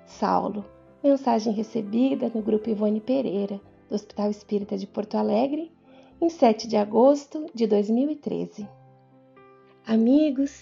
[0.05, 0.65] Saulo,
[1.03, 5.71] mensagem recebida no grupo Ivone Pereira, do Hospital Espírita de Porto Alegre,
[6.21, 8.69] em 7 de agosto de 2013.
[9.87, 10.61] Amigos,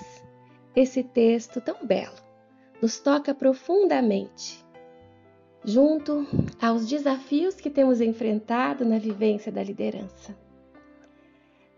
[0.74, 2.24] esse texto tão belo
[2.82, 4.64] nos toca profundamente,
[5.64, 6.26] junto
[6.60, 10.36] aos desafios que temos enfrentado na vivência da liderança.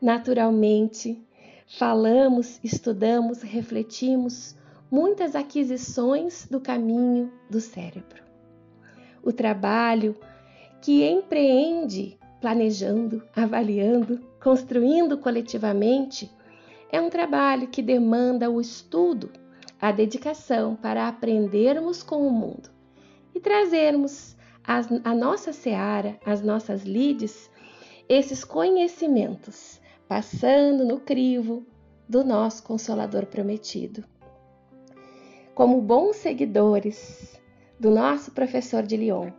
[0.00, 1.22] Naturalmente,
[1.66, 4.56] falamos, estudamos, refletimos
[4.90, 8.22] muitas aquisições do caminho do cérebro.
[9.22, 10.16] O trabalho
[10.80, 16.30] que empreende planejando, avaliando, construindo coletivamente,
[16.90, 19.30] é um trabalho que demanda o estudo,
[19.80, 22.70] a dedicação para aprendermos com o mundo
[23.34, 27.50] e trazermos a nossa seara, as nossas lides,
[28.08, 31.64] esses conhecimentos, passando no crivo
[32.08, 34.04] do nosso Consolador prometido.
[35.54, 37.40] Como bons seguidores
[37.78, 39.30] do nosso professor de Lyon,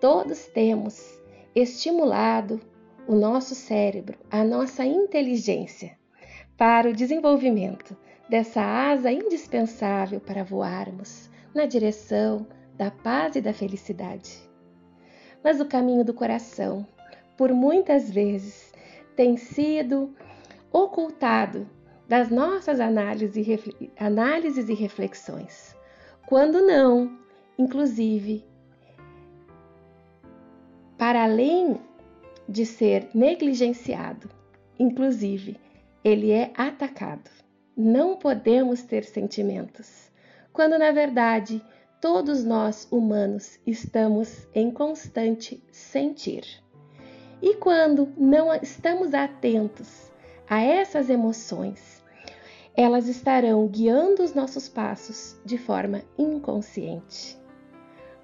[0.00, 1.18] todos temos
[1.54, 2.60] estimulado
[3.06, 5.97] o nosso cérebro, a nossa inteligência,
[6.58, 7.96] para o desenvolvimento
[8.28, 12.44] dessa asa indispensável para voarmos na direção
[12.76, 14.36] da paz e da felicidade.
[15.42, 16.84] Mas o caminho do coração,
[17.36, 18.72] por muitas vezes,
[19.14, 20.12] tem sido
[20.72, 21.64] ocultado
[22.08, 25.76] das nossas análises e reflexões.
[26.26, 27.16] Quando não,
[27.56, 28.44] inclusive,
[30.98, 31.76] para além
[32.48, 34.28] de ser negligenciado,
[34.76, 35.56] inclusive,
[36.04, 37.30] ele é atacado.
[37.76, 40.10] Não podemos ter sentimentos,
[40.52, 41.62] quando na verdade
[42.00, 46.44] todos nós humanos estamos em constante sentir.
[47.40, 50.10] E quando não estamos atentos
[50.48, 52.02] a essas emoções,
[52.76, 57.38] elas estarão guiando os nossos passos de forma inconsciente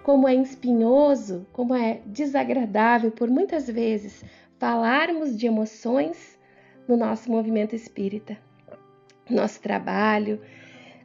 [0.04, 4.22] como é espinhoso, como é desagradável por muitas vezes
[4.58, 6.33] falarmos de emoções
[6.88, 8.38] no nosso movimento espírita.
[9.28, 10.40] Nosso trabalho,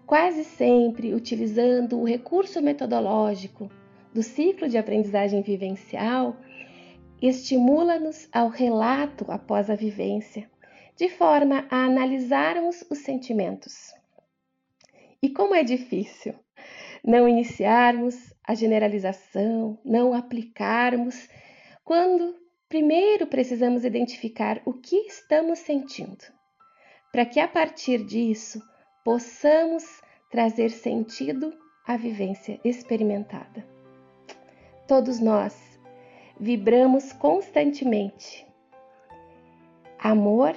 [0.06, 3.70] quase sempre utilizando o recurso metodológico
[4.14, 6.36] do ciclo de aprendizagem vivencial,
[7.22, 10.50] estimula-nos ao relato após a vivência,
[10.96, 13.94] de forma a analisarmos os sentimentos.
[15.22, 16.34] E como é difícil
[17.04, 21.30] não iniciarmos a generalização, não aplicarmos
[21.84, 22.36] quando
[22.70, 26.24] primeiro precisamos identificar o que estamos sentindo,
[27.12, 28.62] para que a partir disso
[29.04, 29.84] possamos
[30.30, 31.52] trazer sentido
[31.86, 33.68] à vivência experimentada.
[34.88, 35.80] Todos nós
[36.40, 38.46] vibramos constantemente
[39.98, 40.56] amor,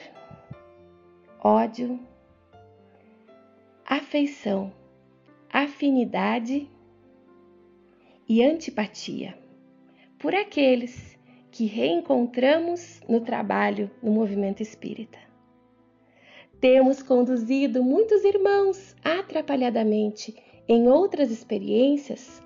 [1.42, 1.98] ódio,
[3.86, 4.70] afeição,
[5.50, 6.70] afinidade
[8.28, 9.36] e antipatia
[10.18, 11.11] por aqueles
[11.52, 15.18] que reencontramos no trabalho no movimento espírita.
[16.58, 20.34] Temos conduzido muitos irmãos atrapalhadamente
[20.66, 22.42] em outras experiências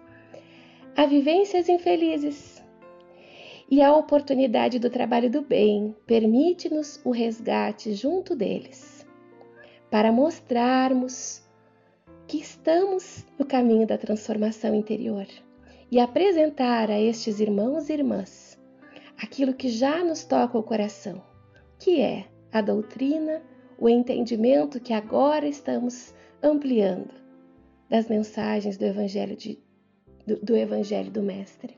[0.97, 2.65] a vivências infelizes.
[3.71, 9.05] E a oportunidade do trabalho do bem permite-nos o resgate junto deles,
[9.91, 11.43] para mostrarmos
[12.27, 15.27] que estamos no caminho da transformação interior
[15.91, 18.46] e apresentar a estes irmãos e irmãs
[19.21, 21.23] aquilo que já nos toca o coração,
[21.79, 23.43] que é a doutrina,
[23.79, 27.15] o entendimento que agora estamos ampliando
[27.89, 29.59] das mensagens do Evangelho, de,
[30.27, 31.77] do, do Evangelho do Mestre.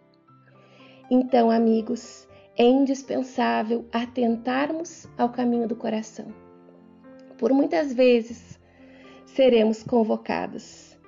[1.11, 6.27] Então, amigos, é indispensável atentarmos ao caminho do coração.
[7.39, 8.59] Por muitas vezes
[9.27, 10.99] seremos convocados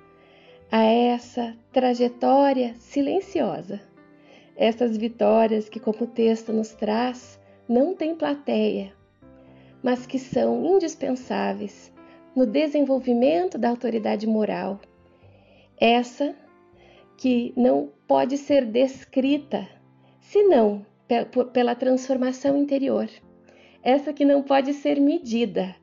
[0.71, 3.81] a essa trajetória silenciosa.
[4.61, 8.93] Essas vitórias que, como o texto nos traz, não têm plateia,
[9.81, 11.91] mas que são indispensáveis
[12.35, 14.79] no desenvolvimento da autoridade moral.
[15.79, 16.35] Essa
[17.17, 19.67] que não pode ser descrita
[20.19, 20.85] senão
[21.51, 23.09] pela transformação interior.
[23.81, 25.75] Essa que não pode ser medida,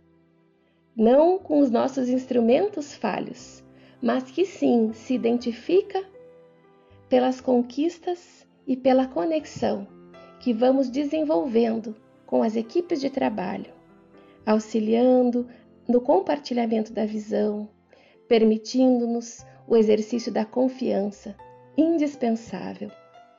[0.94, 3.60] não com os nossos instrumentos falhos,
[4.00, 6.00] mas que sim se identifica
[7.08, 9.88] pelas conquistas e pela conexão
[10.38, 11.96] que vamos desenvolvendo
[12.26, 13.72] com as equipes de trabalho,
[14.44, 15.48] auxiliando
[15.88, 17.66] no compartilhamento da visão,
[18.28, 21.34] permitindo-nos o exercício da confiança
[21.76, 22.90] indispensável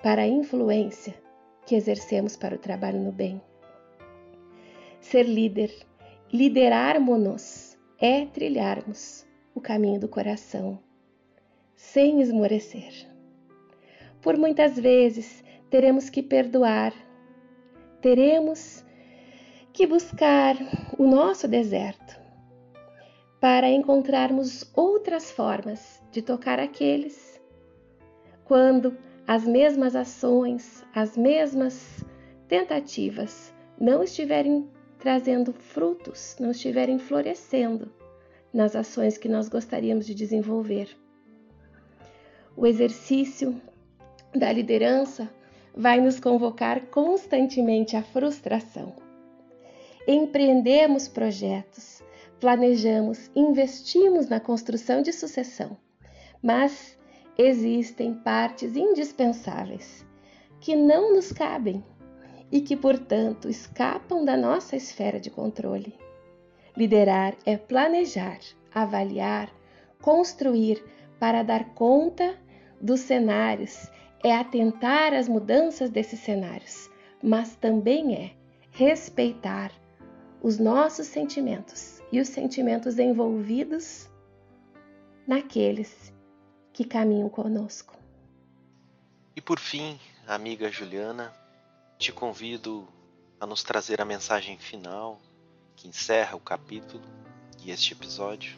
[0.01, 1.13] para a influência
[1.65, 3.39] que exercemos para o trabalho no bem.
[4.99, 5.71] Ser líder,
[6.33, 10.79] liderarmos-nos é trilharmos o caminho do coração,
[11.75, 13.08] sem esmorecer.
[14.21, 16.93] Por muitas vezes teremos que perdoar,
[18.01, 18.83] teremos
[19.71, 20.57] que buscar
[20.97, 22.19] o nosso deserto
[23.39, 27.39] para encontrarmos outras formas de tocar aqueles
[28.43, 28.97] quando
[29.27, 32.03] as mesmas ações, as mesmas
[32.47, 34.67] tentativas não estiverem
[34.97, 37.89] trazendo frutos, não estiverem florescendo
[38.51, 40.89] nas ações que nós gostaríamos de desenvolver.
[42.57, 43.61] O exercício
[44.33, 45.29] da liderança
[45.75, 48.95] vai nos convocar constantemente à frustração.
[50.07, 52.03] Empreendemos projetos,
[52.39, 55.77] planejamos, investimos na construção de sucessão,
[56.41, 56.97] mas
[57.37, 60.05] existem partes indispensáveis
[60.59, 61.83] que não nos cabem
[62.51, 65.95] e que, portanto, escapam da nossa esfera de controle.
[66.75, 68.39] Liderar é planejar,
[68.73, 69.49] avaliar,
[70.01, 70.83] construir
[71.19, 72.35] para dar conta
[72.81, 73.89] dos cenários,
[74.23, 76.89] é atentar às mudanças desses cenários,
[77.21, 78.33] mas também é
[78.71, 79.71] respeitar
[80.41, 84.09] os nossos sentimentos e os sentimentos envolvidos
[85.27, 86.13] naqueles
[86.73, 87.97] que caminham conosco.
[89.35, 91.33] E por fim, amiga Juliana,
[91.97, 92.87] te convido
[93.39, 95.19] a nos trazer a mensagem final
[95.75, 97.03] que encerra o capítulo
[97.63, 98.57] e este episódio,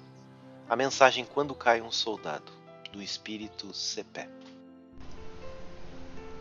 [0.69, 2.51] a mensagem Quando Cai um Soldado,
[2.91, 4.40] do espírito Cepé.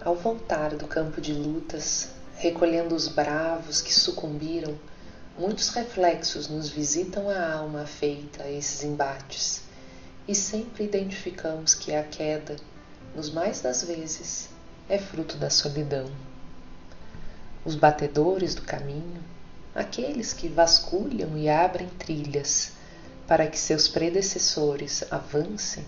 [0.03, 4.74] Ao voltar do campo de lutas, recolhendo os bravos que sucumbiram,
[5.38, 9.61] muitos reflexos nos visitam a alma afeita a esses embates,
[10.26, 12.57] e sempre identificamos que a queda,
[13.14, 14.48] nos mais das vezes,
[14.88, 16.11] é fruto da solidão.
[17.62, 19.22] Os batedores do caminho
[19.74, 22.72] aqueles que vasculham e abrem trilhas
[23.26, 25.84] para que seus predecessores avancem,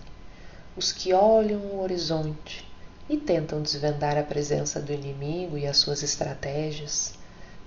[0.77, 2.71] os que olham o horizonte
[3.13, 7.13] e tentam desvendar a presença do inimigo e as suas estratégias,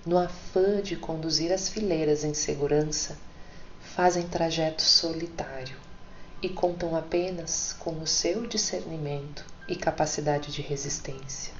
[0.04, 3.16] no afã de conduzir as fileiras em segurança,
[3.80, 5.78] fazem trajeto solitário
[6.42, 11.54] e contam apenas com o seu discernimento e capacidade de resistência.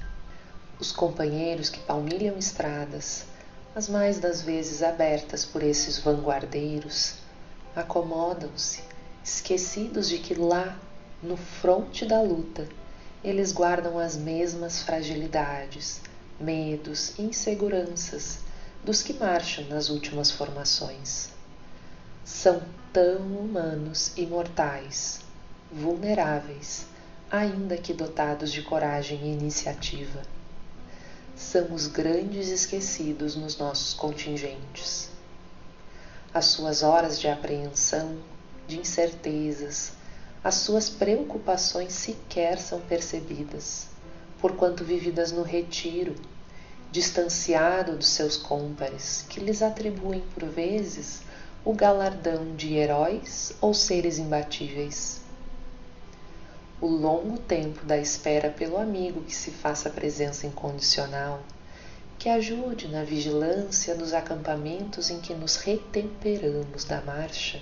[0.80, 3.24] Os companheiros que palmilham estradas
[3.72, 7.14] as mais das vezes abertas por esses vanguardeiros,
[7.76, 8.82] acomodam-se,
[9.22, 10.76] esquecidos de que lá,
[11.22, 12.66] no fronte da luta,
[13.26, 16.00] eles guardam as mesmas fragilidades,
[16.38, 18.38] medos inseguranças
[18.84, 21.30] dos que marcham nas últimas formações.
[22.24, 22.62] São
[22.92, 25.22] tão humanos e mortais,
[25.72, 26.86] vulneráveis,
[27.28, 30.22] ainda que dotados de coragem e iniciativa.
[31.34, 35.10] São os grandes esquecidos nos nossos contingentes.
[36.32, 38.18] As suas horas de apreensão,
[38.68, 39.95] de incertezas,
[40.46, 43.88] as suas preocupações sequer são percebidas,
[44.40, 46.14] porquanto vividas no retiro,
[46.92, 51.22] distanciado dos seus cômpares, que lhes atribuem por vezes
[51.64, 55.20] o galardão de heróis ou seres imbatíveis.
[56.80, 61.42] O longo tempo da espera pelo amigo que se faça presença incondicional,
[62.20, 67.60] que ajude na vigilância nos acampamentos em que nos retemperamos da marcha,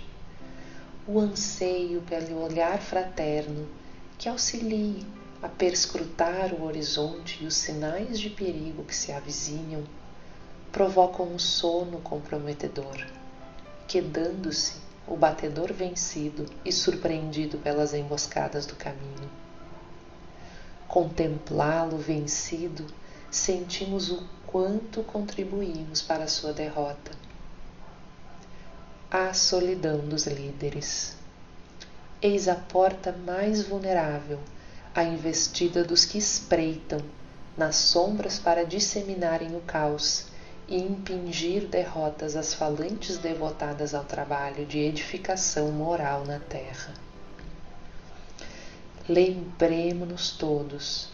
[1.06, 3.68] o anseio pelo olhar fraterno
[4.16, 5.04] que auxilie
[5.42, 9.84] a perscrutar o horizonte e os sinais de perigo que se avizinham,
[10.72, 13.06] provocam um sono comprometedor,
[13.86, 14.76] quedando-se
[15.06, 19.30] o batedor vencido e surpreendido pelas emboscadas do caminho.
[20.88, 22.86] Contemplá-lo vencido,
[23.30, 27.23] sentimos o quanto contribuímos para a sua derrota
[29.16, 31.16] a solidão dos líderes.
[32.20, 34.40] Eis a porta mais vulnerável,
[34.92, 37.00] a investida dos que espreitam
[37.56, 40.24] nas sombras para disseminarem o caos
[40.66, 46.92] e impingir derrotas às falantes devotadas ao trabalho de edificação moral na terra.
[49.08, 51.08] Lembremos-nos todos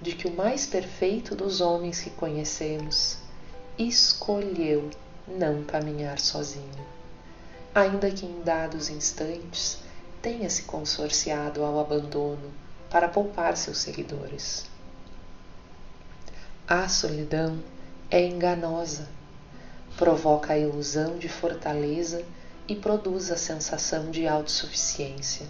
[0.00, 3.18] de que o mais perfeito dos homens que conhecemos
[3.78, 4.88] escolheu
[5.28, 7.01] não caminhar sozinho
[7.74, 9.78] ainda que em dados instantes
[10.20, 12.52] tenha se consorciado ao abandono
[12.90, 14.66] para poupar seus seguidores.
[16.68, 17.58] A solidão
[18.10, 19.08] é enganosa,
[19.96, 22.22] provoca a ilusão de fortaleza
[22.68, 25.46] e produz a sensação de autossuficiência.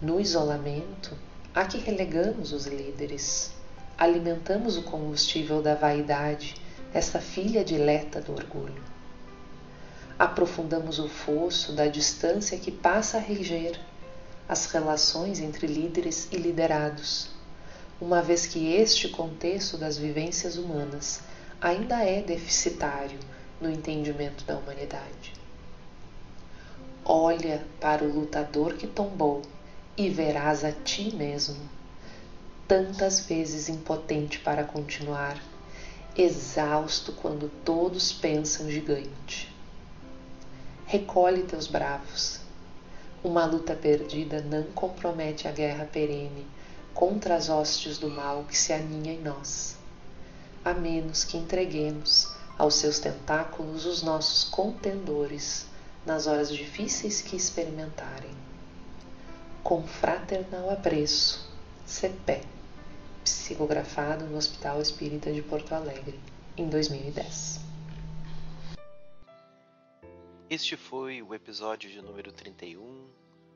[0.00, 1.16] No isolamento,
[1.54, 3.52] a que relegamos os líderes,
[3.98, 6.54] alimentamos o combustível da vaidade,
[6.92, 8.95] essa filha dileta do orgulho
[10.18, 13.78] aprofundamos o fosso da distância que passa a reger
[14.48, 17.28] as relações entre líderes e liderados,
[18.00, 21.20] uma vez que este contexto das vivências humanas
[21.60, 23.18] ainda é deficitário
[23.60, 25.34] no entendimento da humanidade.
[27.04, 29.42] Olha para o lutador que tombou
[29.98, 31.56] e verás a ti mesmo,
[32.66, 35.38] tantas vezes impotente para continuar,
[36.16, 39.55] exausto quando todos pensam gigante
[40.88, 42.38] Recolhe teus bravos.
[43.24, 46.46] Uma luta perdida não compromete a guerra perene
[46.94, 49.76] contra as hostes do mal que se aninha em nós,
[50.64, 55.66] a menos que entreguemos aos seus tentáculos os nossos contendores
[56.06, 58.30] nas horas difíceis que experimentarem.
[59.64, 61.50] Com fraternal apreço,
[61.84, 62.42] Cepé,
[63.24, 66.20] psicografado no Hospital Espírita de Porto Alegre,
[66.56, 67.65] em 2010.
[70.48, 73.08] Este foi o episódio de número 31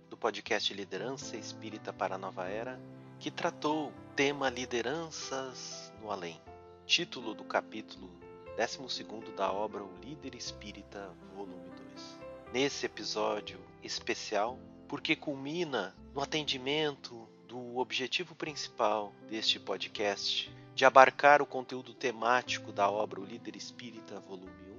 [0.09, 2.81] do podcast Liderança Espírita para a Nova Era,
[3.21, 6.41] que tratou o tema Lideranças no Além,
[6.87, 8.11] título do capítulo
[8.57, 9.05] 12
[9.37, 12.19] da obra O Líder Espírita, volume 2.
[12.53, 14.59] Nesse episódio especial,
[14.89, 22.91] porque culmina no atendimento do objetivo principal deste podcast, de abarcar o conteúdo temático da
[22.91, 24.70] obra O Líder Espírita, volume 1,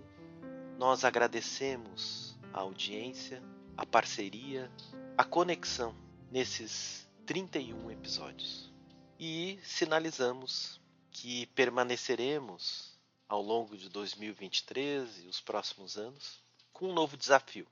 [0.82, 3.40] nós agradecemos a audiência,
[3.78, 4.68] a parceria,
[5.16, 5.95] a conexão
[6.32, 8.74] nesses 31 episódios.
[9.20, 10.82] E sinalizamos
[11.12, 12.99] que permaneceremos
[13.30, 16.44] ao longo de 2023 e os próximos anos
[16.74, 17.68] com um novo desafio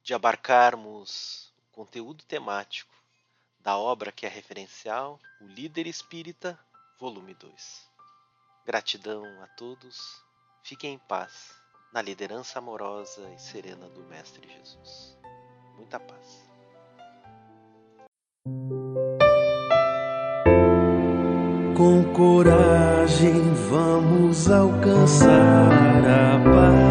[0.00, 2.94] de abarcarmos o conteúdo temático
[3.58, 6.56] da obra que é referencial, O Líder Espírita,
[7.00, 7.90] volume 2.
[8.64, 10.22] Gratidão a todos,
[10.62, 11.60] fiquem em paz
[11.92, 15.14] na liderança amorosa e serena do Mestre Jesus.
[15.76, 16.50] Muita paz.
[21.76, 25.70] Com coragem vamos alcançar
[26.08, 26.82] a paz,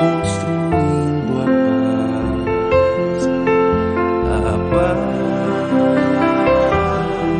[0.00, 1.46] construindo a
[2.96, 3.26] paz,
[4.44, 4.58] a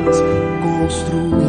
[0.04, 0.16] paz,
[0.62, 1.47] construindo.